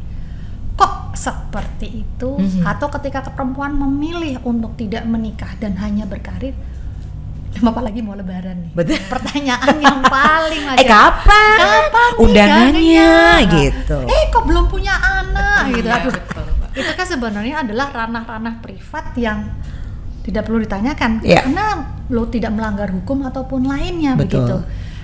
Kok 0.80 0.94
seperti 1.12 1.88
itu? 2.00 2.30
Mhm. 2.34 2.64
Atau 2.64 2.88
ketika 2.90 3.28
perempuan 3.28 3.76
memilih 3.76 4.40
untuk 4.42 4.74
tidak 4.74 5.04
menikah 5.04 5.52
dan 5.58 5.76
hanya 5.76 6.04
berkarir, 6.06 6.56
Bapak 7.60 7.84
lagi 7.84 8.00
mau 8.00 8.14
lebaran 8.14 8.56
nih. 8.62 8.72
Betul. 8.72 8.96
Pertanyaan 9.10 9.76
yang 9.78 10.00
paling 10.02 10.64
Eh 10.70 10.70
wajar. 10.72 10.88
kapan? 10.88 11.58
Kapan 11.60 12.12
Undangannya 12.18 13.12
gitu. 13.52 13.98
Eh 14.06 14.24
kok 14.30 14.44
belum 14.46 14.66
punya 14.66 14.96
anak 14.96 15.74
gitu. 15.74 15.90
Aduh. 15.90 16.16
itu 16.72 16.92
kan 16.96 17.04
sebenarnya 17.04 17.56
adalah 17.60 17.92
ranah-ranah 17.92 18.62
privat 18.62 19.12
yang 19.14 19.52
tidak 20.22 20.46
perlu 20.46 20.62
ditanyakan 20.62 21.20
Iya. 21.20 21.44
karena 21.44 21.66
lo 22.08 22.24
tidak 22.26 22.54
melanggar 22.54 22.88
hukum 22.88 23.26
ataupun 23.26 23.66
lainnya 23.66 24.14
Betul. 24.14 24.46
begitu. 24.46 24.56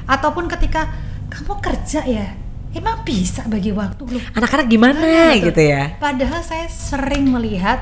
Ataupun 0.06 0.46
ketika 0.48 0.88
kamu 1.28 1.54
kerja 1.60 2.06
ya, 2.06 2.28
emang 2.76 3.02
bisa 3.08 3.48
bagi 3.48 3.72
waktu 3.72 4.04
lo. 4.06 4.20
Anak-anak 4.36 4.68
gimana 4.68 5.32
Betul. 5.32 5.50
gitu 5.50 5.62
ya? 5.64 5.96
Padahal 5.98 6.44
saya 6.44 6.68
sering 6.68 7.32
melihat 7.32 7.80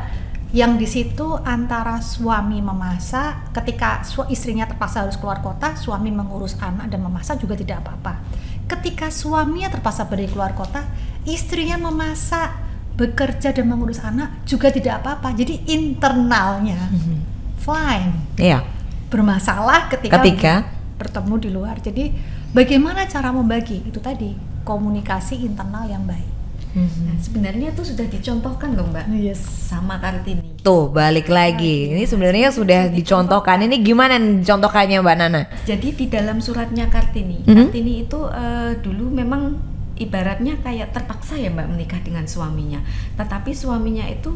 yang 0.54 0.78
di 0.78 0.86
situ 0.86 1.34
antara 1.42 1.98
suami 1.98 2.62
memasak, 2.62 3.50
ketika 3.58 4.06
su- 4.06 4.30
istrinya 4.30 4.70
terpaksa 4.70 5.02
harus 5.02 5.18
keluar 5.18 5.42
kota, 5.42 5.74
suami 5.74 6.14
mengurus 6.14 6.54
anak 6.62 6.94
dan 6.94 7.02
memasak 7.02 7.42
juga 7.42 7.58
tidak 7.58 7.82
apa-apa. 7.82 8.22
Ketika 8.70 9.10
suaminya 9.10 9.74
terpaksa 9.74 10.06
pergi 10.06 10.30
keluar 10.30 10.54
kota, 10.54 10.86
istrinya 11.26 11.82
memasak, 11.90 12.54
bekerja 12.94 13.50
dan 13.50 13.66
mengurus 13.66 13.98
anak 14.06 14.46
juga 14.46 14.70
tidak 14.70 15.02
apa-apa. 15.02 15.34
Jadi 15.34 15.66
internalnya 15.74 16.78
fine. 17.58 18.38
Iya. 18.38 18.62
Bermasalah 19.10 19.90
ketika, 19.90 20.22
Ketika? 20.22 20.54
bertemu 21.02 21.34
di 21.42 21.50
luar. 21.50 21.76
Jadi 21.82 22.14
bagaimana 22.54 23.10
cara 23.10 23.34
membagi? 23.34 23.82
Itu 23.90 23.98
tadi 23.98 24.53
komunikasi 24.64 25.44
internal 25.44 25.86
yang 25.86 26.04
baik. 26.04 26.32
Nah, 26.74 27.14
sebenarnya 27.22 27.70
itu 27.70 27.86
sudah 27.86 28.10
dicontohkan 28.10 28.74
loh 28.74 28.90
Mbak 28.90 29.06
Yes. 29.14 29.38
sama 29.70 30.02
Kartini. 30.02 30.58
Tuh 30.58 30.90
balik 30.90 31.30
lagi. 31.30 31.94
Ini 31.94 32.02
sebenarnya 32.02 32.50
sudah 32.50 32.90
dicontohkan. 32.90 33.62
Ini 33.62 33.78
gimana 33.78 34.18
contohkannya 34.42 34.98
Mbak 34.98 35.16
Nana? 35.16 35.42
Jadi 35.70 35.94
di 35.94 36.10
dalam 36.10 36.42
suratnya 36.42 36.90
Kartini, 36.90 37.46
Mhm. 37.46 37.70
Kartini 37.70 37.94
itu 38.02 38.20
eh, 38.26 38.74
dulu 38.82 39.14
memang 39.14 39.62
ibaratnya 39.94 40.58
kayak 40.66 40.90
terpaksa 40.90 41.38
ya 41.38 41.54
Mbak 41.54 41.68
menikah 41.70 42.02
dengan 42.02 42.26
suaminya. 42.26 42.82
Tetapi 43.22 43.54
suaminya 43.54 44.10
itu 44.10 44.34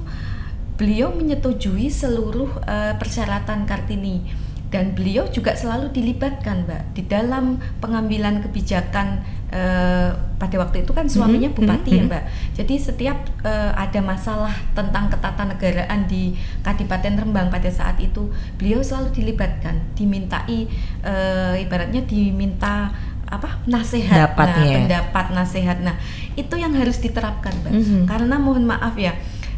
beliau 0.77 1.09
menyetujui 1.09 1.89
seluruh 1.89 2.53
eh, 2.61 2.93
persyaratan 3.01 3.65
Kartini 3.65 4.45
dan 4.67 4.91
beliau 4.91 5.23
juga 5.31 5.55
selalu 5.55 5.95
dilibatkan 5.95 6.67
Mbak 6.67 6.81
di 6.91 7.07
dalam 7.07 7.55
pengambilan 7.79 8.43
kebijakan 8.43 9.23
eh, 9.47 10.11
pada 10.11 10.55
waktu 10.59 10.83
itu 10.83 10.91
kan 10.91 11.07
suaminya 11.07 11.47
Mhm, 11.47 11.55
bupati 11.55 11.91
mhm, 11.91 11.97
ya 11.97 12.03
Mbak. 12.11 12.23
Jadi 12.59 12.75
setiap 12.75 13.17
eh, 13.47 13.71
ada 13.71 13.99
masalah 14.03 14.51
tentang 14.75 15.07
ketatanegaraan 15.07 16.11
di 16.11 16.35
Kadipaten 16.67 17.15
Rembang 17.15 17.47
pada 17.47 17.71
saat 17.71 17.95
itu, 18.03 18.27
beliau 18.59 18.83
selalu 18.83 19.15
dilibatkan, 19.15 19.95
dimintai 19.95 20.67
eh, 21.03 21.63
ibaratnya 21.63 22.03
diminta 22.03 22.91
apa 23.27 23.59
nasihat, 23.67 24.35
nah, 24.39 24.55
pendapat 24.87 25.25
nasihat. 25.35 25.77
Nah, 25.83 25.99
itu 26.39 26.55
yang 26.55 26.71
harus 26.75 26.99
diterapkan, 26.99 27.51
Mbak. 27.63 27.71
Mhm. 27.71 28.01
Karena 28.07 28.35
mohon 28.39 28.63
maaf 28.63 28.95
ya, 28.95 29.15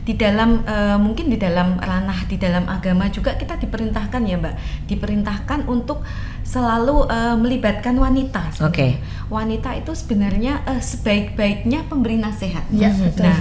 di 0.10 0.18
dalam 0.18 0.66
eh, 0.66 0.98
mungkin 0.98 1.30
di 1.30 1.38
dalam 1.38 1.78
ranah 1.78 2.26
di 2.26 2.42
dalam 2.42 2.66
agama 2.66 3.06
juga 3.14 3.38
kita 3.38 3.62
diperintahkan 3.62 4.26
ya, 4.26 4.42
Mbak, 4.42 4.56
diperintahkan 4.90 5.70
untuk 5.70 6.02
selalu 6.42 7.06
eh, 7.06 7.38
melibatkan 7.38 7.94
wanita. 7.94 8.50
Oke. 8.66 8.98
Wanita 9.30 9.78
itu 9.78 9.94
sebenarnya 9.94 10.66
eh, 10.66 10.82
sebaik-baiknya 10.82 11.86
pemberi 11.86 12.18
nasihat. 12.18 12.66
Ya, 12.74 12.90
betul. 12.90 13.30
Nah, 13.30 13.38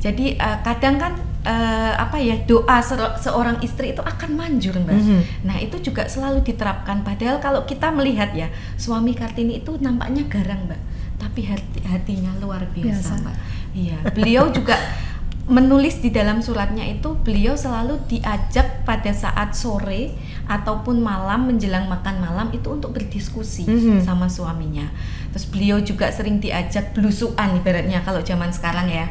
jadi 0.00 0.26
eh, 0.40 0.58
kadang 0.64 0.96
kan 0.96 1.12
eh, 1.44 1.92
apa 1.92 2.16
ya 2.16 2.40
doa 2.48 2.80
se- 2.80 3.16
seorang 3.20 3.60
istri 3.60 3.92
itu 3.92 4.00
akan 4.00 4.30
manjur 4.32 4.80
mbak. 4.80 4.96
Mhm. 4.96 5.20
Nah 5.44 5.60
itu 5.60 5.76
juga 5.84 6.08
selalu 6.08 6.40
diterapkan. 6.40 7.04
Padahal 7.04 7.36
kalau 7.36 7.68
kita 7.68 7.92
melihat 7.92 8.32
ya 8.32 8.48
suami 8.80 9.12
kartini 9.12 9.60
itu 9.60 9.76
nampaknya 9.76 10.24
garang 10.24 10.64
mbak, 10.64 10.80
tapi 11.20 11.44
hati 11.44 11.84
hatinya 11.84 12.32
luar 12.40 12.64
biasa, 12.72 13.12
Biasa. 13.12 13.22
mbak. 13.28 13.36
Iya, 13.76 13.98
beliau 14.16 14.48
juga 14.48 14.72
menulis 15.48 15.98
di 15.98 16.12
dalam 16.12 16.38
suratnya 16.38 16.84
itu 16.84 17.16
beliau 17.18 17.56
selalu 17.56 17.96
diajak 18.04 18.84
pada 18.84 19.08
saat 19.10 19.56
sore 19.56 20.12
ataupun 20.44 21.00
malam 21.00 21.48
menjelang 21.48 21.88
makan 21.88 22.20
malam 22.20 22.52
itu 22.52 22.68
untuk 22.68 22.92
berdiskusi 22.92 23.64
Mhm. 23.64 24.04
sama 24.04 24.28
suaminya. 24.28 24.92
Terus 25.32 25.48
beliau 25.48 25.80
juga 25.80 26.08
sering 26.08 26.36
diajak 26.36 26.92
belusuan 26.92 27.56
ibaratnya 27.56 28.00
kalau 28.00 28.20
zaman 28.20 28.52
sekarang 28.52 28.88
ya. 28.88 29.08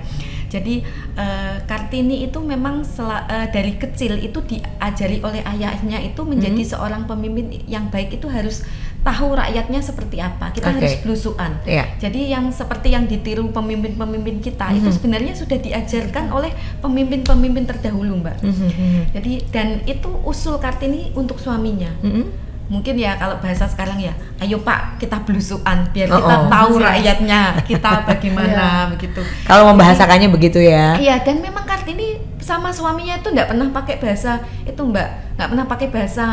Jadi 0.47 0.85
eh, 1.17 1.57
Kartini 1.65 2.23
itu 2.23 2.37
memang 2.37 2.85
sela- 2.85 3.25
eh, 3.25 3.49
dari 3.49 3.75
kecil 3.75 4.21
itu 4.21 4.37
diajari 4.39 5.17
oleh 5.19 5.41
ayahnya 5.43 5.97
itu 5.99 6.21
menjadi 6.21 6.61
Mhm. 6.61 6.69
seorang 6.71 7.03
pemimpin 7.03 7.65
yang 7.65 7.89
baik 7.89 8.13
itu 8.13 8.29
harus 8.29 8.61
tahu 9.07 9.39
rakyatnya 9.39 9.79
seperti 9.79 10.19
apa. 10.19 10.51
Kita 10.51 10.67
Oke. 10.67 10.83
harus 10.83 10.93
belusuan. 10.99 11.51
Iya. 11.63 11.95
Jadi 11.95 12.27
yang 12.27 12.51
seperti 12.51 12.91
yang 12.91 13.07
ditiru 13.07 13.47
pemimpin-pemimpin 13.49 14.43
kita 14.43 14.75
itu 14.75 14.91
Mhm. 14.91 14.95
sebenarnya 14.99 15.33
sudah 15.33 15.55
diajarkan 15.55 16.27
oleh 16.27 16.51
pemimpin-pemimpin 16.83 17.63
terdahulu, 17.63 18.19
Mbak. 18.19 18.37
Mhm. 18.43 19.15
Jadi 19.15 19.33
dan 19.47 19.67
itu 19.87 20.11
usul 20.27 20.59
Kartini 20.59 21.15
untuk 21.15 21.39
suaminya. 21.39 21.95
Mhm. 22.03 22.43
Mungkin 22.67 22.99
ya 22.99 23.15
kalau 23.15 23.39
bahasa 23.39 23.63
sekarang 23.63 23.95
ya, 23.95 24.11
ayo 24.43 24.59
Pak 24.59 24.99
kita 24.99 25.23
belusuan 25.23 25.87
biar 25.95 26.11
Oh, 26.11 26.19
kita 26.19 26.35
oh. 26.35 26.51
tahu 26.51 26.71
rakyatnya 26.83 27.39
kita 27.63 28.03
bagaimana 28.03 28.91
begitu. 28.91 29.23
Kalau 29.47 29.71
membahasakannya 29.71 30.27
begitu 30.27 30.59
ya. 30.59 30.99
Iya 30.99 31.23
dan 31.23 31.39
memang 31.39 31.63
Kartini 31.63 32.19
sama 32.43 32.67
suaminya 32.67 33.15
itu 33.15 33.31
nggak 33.31 33.55
pernah 33.55 33.71
pakai 33.71 33.95
bahasa 34.03 34.43
itu 34.67 34.81
Mbak, 34.83 35.07
nggak 35.39 35.47
pernah 35.47 35.65
pakai 35.65 35.87
bahasa 35.87 36.25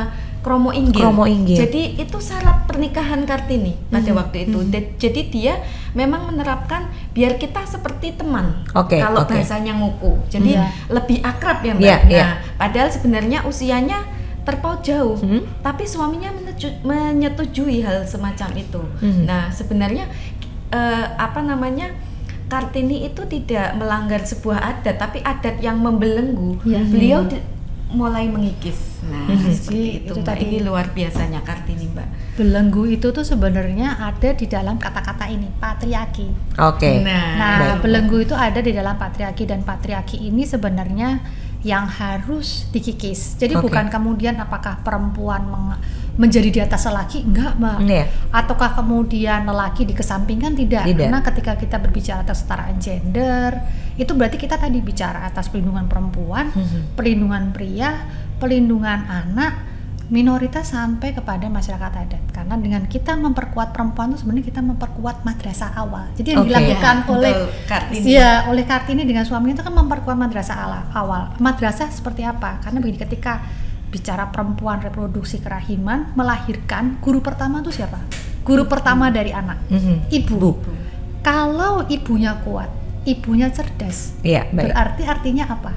kromo 0.44 0.70
inggil. 0.70 1.00
Kromo 1.00 1.24
inggil. 1.24 1.56
Jadi 1.56 1.96
itu 1.96 2.20
syarat 2.20 2.68
pernikahan 2.68 3.24
Kartini 3.24 3.72
pada 3.88 4.12
Mhm, 4.12 4.18
waktu 4.20 4.36
itu. 4.44 4.58
Da- 4.68 4.92
Jadi 4.94 5.20
dia 5.26 5.56
memang 5.92 6.28
menerapkan 6.28 6.84
biar 7.10 7.40
kita 7.40 7.64
seperti 7.64 8.12
teman. 8.12 8.62
Oke, 8.76 9.00
Kalau 9.00 9.24
oke. 9.24 9.32
bahasanya 9.32 9.72
nguku, 9.72 10.28
jadi 10.28 10.60
Iya. 10.60 10.68
lebih 10.92 11.24
akrab 11.24 11.64
ya 11.64 11.72
Mbak. 11.72 11.80
Iya, 11.80 11.96
nah, 11.96 12.10
iya. 12.12 12.26
padahal 12.54 12.92
sebenarnya 12.92 13.38
usianya 13.42 14.04
terpaut 14.44 14.84
jauh, 14.84 15.16
Mhm. 15.16 15.64
tapi 15.64 15.88
suaminya 15.88 16.28
menyetujui 16.84 17.80
hal 17.80 18.04
semacam 18.04 18.48
itu. 18.54 18.82
Mhm. 19.00 19.24
Nah 19.24 19.48
sebenarnya 19.48 20.04
eh, 20.68 21.06
apa 21.16 21.38
namanya? 21.38 21.86
Kartini 22.44 23.06
itu 23.06 23.24
tidak 23.24 23.72
melanggar 23.74 24.20
sebuah 24.20 24.58
adat, 24.60 24.98
tapi 24.98 25.22
adat 25.22 25.58
yang 25.58 25.78
membelenggu. 25.78 26.60
Iya. 26.60 26.82
Beliau 26.84 27.20
di- 27.24 27.40
mulai 27.94 28.26
mengikis. 28.26 29.00
Nah, 29.04 29.30
Mhm. 29.30 29.48
seperti 29.48 29.62
Jadi, 29.64 29.98
itu, 30.02 30.12
itu 30.12 30.20
tadi. 30.20 30.44
Ini 30.44 30.58
luar 30.60 30.90
biasanya 30.90 31.40
Kartini, 31.40 31.86
Mbak. 31.88 32.08
Belenggu 32.34 32.84
itu 32.90 33.08
tuh 33.08 33.22
sebenarnya 33.22 33.96
ada 33.96 34.30
di 34.34 34.44
dalam 34.44 34.76
kata-kata 34.76 35.30
ini, 35.30 35.46
patriarki. 35.56 36.58
Oke. 36.58 37.00
Nah, 37.00 37.78
Baik. 37.78 37.86
belenggu 37.86 38.18
itu 38.20 38.34
ada 38.34 38.58
di 38.58 38.74
dalam 38.74 38.98
patriarki 38.98 39.46
dan 39.46 39.62
patriarki 39.62 40.18
ini 40.18 40.42
sebenarnya 40.42 41.22
yang 41.64 41.88
harus 41.88 42.68
dikikis. 42.68 43.40
Jadi 43.40 43.56
Oke. 43.56 43.72
bukan 43.72 43.88
kemudian 43.88 44.36
apakah 44.36 44.84
perempuan 44.84 45.48
meng- 45.48 45.80
menjadi 46.14 46.48
di 46.52 46.60
atas 46.60 46.84
lelaki 46.84 47.24
enggak, 47.24 47.56
Mbak. 47.56 47.78
Iya. 47.82 48.04
Ataukah 48.30 48.76
kemudian 48.76 49.48
lelaki 49.48 49.88
dikesampingkan 49.88 50.54
tidak? 50.54 50.84
Tidak. 50.84 51.08
Karena 51.08 51.20
ketika 51.24 51.52
kita 51.56 51.76
berbicara 51.80 52.22
kesetaraan 52.22 52.76
gender, 52.78 53.64
itu 53.94 54.12
berarti 54.12 54.36
kita 54.36 54.58
tadi 54.58 54.82
bicara 54.82 55.22
atas 55.22 55.46
perlindungan 55.48 55.86
perempuan, 55.86 56.50
Mhm. 56.50 56.98
perlindungan 56.98 57.54
pria, 57.54 58.06
perlindungan 58.36 59.06
anak, 59.06 59.52
minoritas 60.12 60.68
sampai 60.76 61.16
kepada 61.16 61.48
masyarakat 61.48 61.92
adat. 61.96 62.22
Karena 62.28 62.60
dengan 62.60 62.84
kita 62.84 63.16
memperkuat 63.16 63.72
perempuan 63.72 64.12
itu 64.12 64.20
sebenarnya 64.20 64.44
kita 64.52 64.60
memperkuat 64.60 65.24
madrasah 65.24 65.72
awal. 65.80 66.12
Jadi 66.12 66.36
yang 66.36 66.44
Oke. 66.44 66.52
dilakukan 66.52 66.96
Ya, 67.00 67.08
oleh 67.08 67.32
Kartini. 67.64 68.04
Iya, 68.04 68.30
oleh 68.52 68.64
Kartini 68.68 69.02
dengan 69.08 69.24
suaminya 69.24 69.56
itu 69.56 69.64
kan 69.64 69.72
memperkuat 69.72 70.16
madrasah 70.18 70.92
awal. 70.92 71.32
Madrasah 71.40 71.88
seperti 71.88 72.20
apa? 72.20 72.60
Karena 72.60 72.84
begini 72.84 73.00
ketika 73.00 73.40
bicara 73.88 74.28
perempuan 74.28 74.82
reproduksi 74.82 75.38
kerahiman 75.38 76.12
melahirkan 76.12 76.98
guru 77.00 77.22
pertama 77.24 77.64
itu 77.64 77.72
siapa? 77.72 78.02
Guru 78.44 78.68
pertama 78.68 79.08
dari 79.08 79.32
anak, 79.32 79.56
Mhm. 79.72 80.12
ibu. 80.12 80.36
Bu. 80.36 80.50
Kalau 81.24 81.88
ibunya 81.88 82.36
kuat, 82.44 82.68
ibunya 83.04 83.48
cerdas, 83.52 84.16
Iya, 84.20 84.48
baik. 84.50 84.72
berarti 84.72 85.02
artinya 85.04 85.44
apa? 85.48 85.72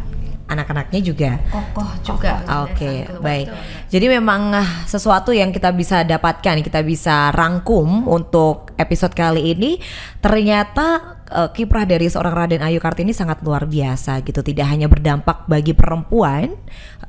Anak-anaknya 0.47 0.99
juga. 1.03 1.31
Kokoh 1.51 1.91
juga. 2.07 2.39
Oke, 2.63 3.03
penjelasan 3.03 3.19
baik. 3.19 3.47
Jadi 3.91 4.05
memang 4.07 4.41
ah, 4.55 4.69
sesuatu 4.87 5.35
yang 5.35 5.51
kita 5.51 5.75
bisa 5.75 6.07
dapatkan, 6.07 6.63
kita 6.63 6.79
bisa 6.87 7.35
rangkum 7.35 8.07
untuk 8.07 8.71
episode 8.79 9.11
kali 9.11 9.51
ini. 9.51 9.75
Ternyata 10.23 11.16
eh, 11.27 11.49
kiprah 11.51 11.83
dari 11.83 12.07
seorang 12.07 12.33
Raden 12.33 12.63
Ayu 12.63 12.79
Kartini 12.81 13.11
sangat 13.11 13.43
luar 13.43 13.67
biasa 13.67 14.23
gitu. 14.23 14.39
Tidak 14.39 14.63
hanya 14.63 14.87
berdampak 14.87 15.45
bagi 15.45 15.75
perempuan 15.75 16.55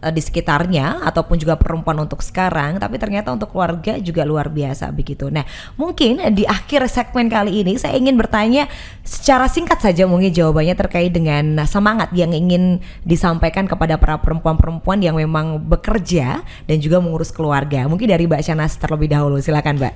eh, 0.03 0.13
di 0.13 0.23
sekitarnya 0.23 1.07
ataupun 1.07 1.39
juga 1.39 1.57
perempuan 1.57 1.99
untuk 2.03 2.21
sekarang, 2.21 2.83
tapi 2.83 2.99
ternyata 2.99 3.31
untuk 3.31 3.55
keluarga 3.55 3.97
juga 3.99 4.27
luar 4.27 4.51
biasa 4.51 4.91
begitu. 4.93 5.31
Nah, 5.31 5.47
mungkin 5.79 6.21
di 6.35 6.45
akhir 6.45 6.91
segmen 6.91 7.31
kali 7.31 7.63
ini 7.63 7.79
saya 7.79 7.95
ingin 7.97 8.19
bertanya 8.19 8.67
secara 9.07 9.49
singkat 9.49 9.81
saja 9.81 10.05
mungkin 10.05 10.31
jawabannya 10.31 10.75
terkait 10.77 11.15
dengan 11.15 11.65
semangat 11.65 12.13
yang 12.13 12.35
ingin 12.35 12.83
disampaikan 13.07 13.65
kepada 13.65 13.97
para 13.97 14.21
perempuan-perempuan 14.21 15.01
yang 15.01 15.17
memang 15.17 15.63
bekerja 15.63 16.43
dan 16.67 16.77
juga 16.79 17.01
mengurus 17.01 17.33
keluarga. 17.33 17.89
Mungkin 17.89 18.11
dari 18.11 18.27
Mbak 18.29 18.43
Shanas 18.45 18.77
terlebih 18.77 19.09
dahulu, 19.11 19.41
silakan 19.41 19.81
Mbak. 19.81 19.95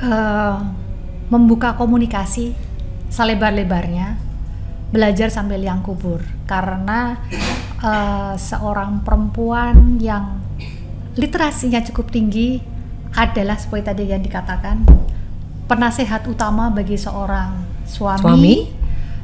Eh, 0.00 0.56
membuka 1.28 1.76
komunikasi 1.76 2.56
selebar-lebarnya, 3.10 4.16
belajar 4.90 5.30
sambil 5.30 5.62
liang 5.62 5.82
kubur 5.82 6.22
karena 6.46 7.18
uh, 7.82 8.34
seorang 8.34 9.02
perempuan 9.06 9.98
yang 10.02 10.42
literasinya 11.14 11.82
cukup 11.86 12.10
tinggi 12.10 12.58
adalah 13.14 13.58
seperti 13.58 13.90
tadi 13.90 14.04
yang 14.06 14.22
dikatakan 14.22 14.86
penasehat 15.66 16.26
utama 16.26 16.70
bagi 16.70 16.98
seorang 16.98 17.62
suami, 17.86 18.22
suami? 18.22 18.54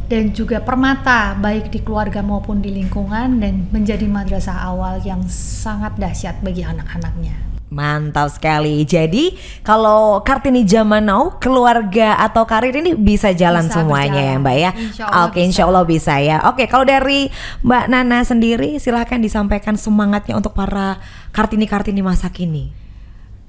dan 0.07 0.31
juga 0.31 0.63
permata 0.63 1.35
baik 1.35 1.71
di 1.75 1.83
keluarga 1.83 2.23
maupun 2.23 2.63
di 2.63 2.71
lingkungan 2.71 3.43
dan 3.43 3.67
menjadi 3.75 4.07
madrasah 4.07 4.71
awal 4.71 5.03
yang 5.03 5.23
sangat 5.31 5.99
dahsyat 5.99 6.39
bagi 6.43 6.63
anak-anaknya. 6.63 7.56
Mantap 7.67 8.31
sekali. 8.31 8.87
Jadi 8.87 9.35
kalau 9.67 10.23
Kartini 10.23 10.63
zaman 10.63 11.03
now, 11.03 11.35
keluarga 11.43 12.15
atau 12.23 12.47
karir 12.47 12.71
ini 12.79 12.95
bisa 12.95 13.35
jalan 13.35 13.67
bisa 13.67 13.83
semuanya 13.83 14.23
berjalan. 14.23 14.39
ya 14.39 14.43
Mbak 14.43 14.57
ya. 14.57 14.71
Insya 14.79 15.05
Oke, 15.27 15.41
insya 15.43 15.63
Allah 15.67 15.83
bisa 15.83 16.15
ya. 16.23 16.47
Oke, 16.47 16.71
kalau 16.71 16.87
dari 16.87 17.27
Mbak 17.67 17.85
Nana 17.91 18.23
sendiri, 18.23 18.79
silahkan 18.79 19.19
disampaikan 19.19 19.75
semangatnya 19.75 20.39
untuk 20.39 20.55
para 20.55 21.03
Kartini 21.35 21.67
Kartini 21.67 22.07
masa 22.07 22.31
kini. 22.31 22.71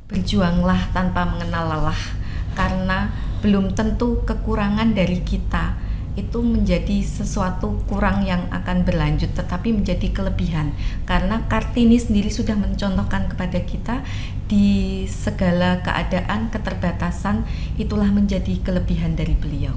Berjuanglah 0.09 0.89
tanpa 0.97 1.29
mengenal 1.29 1.77
lelah, 1.77 2.01
karena 2.57 3.13
belum 3.45 3.77
tentu 3.77 4.25
kekurangan 4.25 4.97
dari 4.97 5.21
kita 5.21 5.86
itu 6.17 6.41
menjadi 6.41 7.05
sesuatu 7.05 7.77
kurang 7.85 8.25
yang 8.25 8.49
akan 8.49 8.81
berlanjut 8.81 9.37
tetapi 9.37 9.69
menjadi 9.69 10.09
kelebihan 10.09 10.73
karena 11.05 11.45
Kartini 11.45 12.01
sendiri 12.01 12.33
sudah 12.33 12.57
mencontohkan 12.57 13.29
kepada 13.29 13.61
kita 13.61 14.01
di 14.47 15.03
segala 15.11 15.83
keadaan 15.83 16.47
keterbatasan 16.47 17.43
itulah 17.75 18.07
menjadi 18.07 18.63
kelebihan 18.63 19.13
dari 19.13 19.35
beliau. 19.35 19.75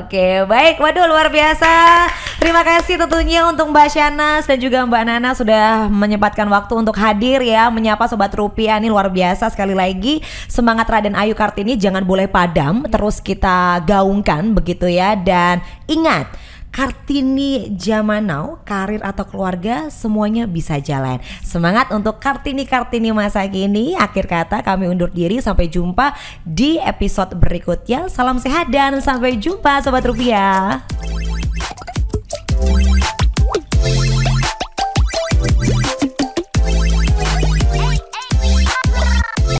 Oke, 0.00 0.48
baik. 0.48 0.80
Waduh, 0.80 1.04
luar 1.04 1.28
biasa. 1.28 2.08
Terima 2.40 2.64
kasih 2.64 2.96
tentunya 2.96 3.44
untuk 3.44 3.68
Mbak 3.68 3.88
Shanas 3.92 4.48
dan 4.48 4.56
juga 4.56 4.88
Mbak 4.88 5.02
Nana 5.04 5.30
sudah 5.36 5.92
menyempatkan 5.92 6.48
waktu 6.48 6.72
untuk 6.80 6.96
hadir 6.96 7.44
ya 7.44 7.68
menyapa 7.68 8.08
sobat 8.08 8.32
rupiah 8.32 8.80
ini 8.80 8.88
luar 8.88 9.12
biasa 9.12 9.52
sekali 9.52 9.76
lagi. 9.76 10.24
Semangat 10.48 10.88
Raden 10.88 11.12
Ayu 11.12 11.36
Kartini 11.36 11.76
jangan 11.76 12.00
boleh 12.00 12.24
padam, 12.24 12.88
terus 12.88 13.20
kita 13.20 13.84
gaungkan 13.84 14.56
begitu 14.56 14.88
ya 14.88 15.12
Ingat, 15.88 16.30
Kartini 16.70 17.74
zaman 17.74 18.30
now, 18.30 18.62
karir 18.62 19.02
atau 19.02 19.26
keluarga 19.26 19.90
semuanya 19.90 20.46
bisa 20.46 20.78
jalan. 20.78 21.18
Semangat 21.42 21.90
untuk 21.90 22.22
Kartini-Kartini 22.22 23.10
masa 23.10 23.42
kini. 23.50 23.98
Akhir 23.98 24.30
kata 24.30 24.62
kami 24.62 24.86
undur 24.86 25.10
diri 25.10 25.42
sampai 25.42 25.66
jumpa 25.66 26.14
di 26.46 26.78
episode 26.78 27.34
berikutnya. 27.34 28.06
Salam 28.06 28.38
sehat 28.38 28.70
dan 28.70 29.02
sampai 29.02 29.34
jumpa 29.34 29.82
sobat 29.82 30.06
rupiah. 30.06 30.86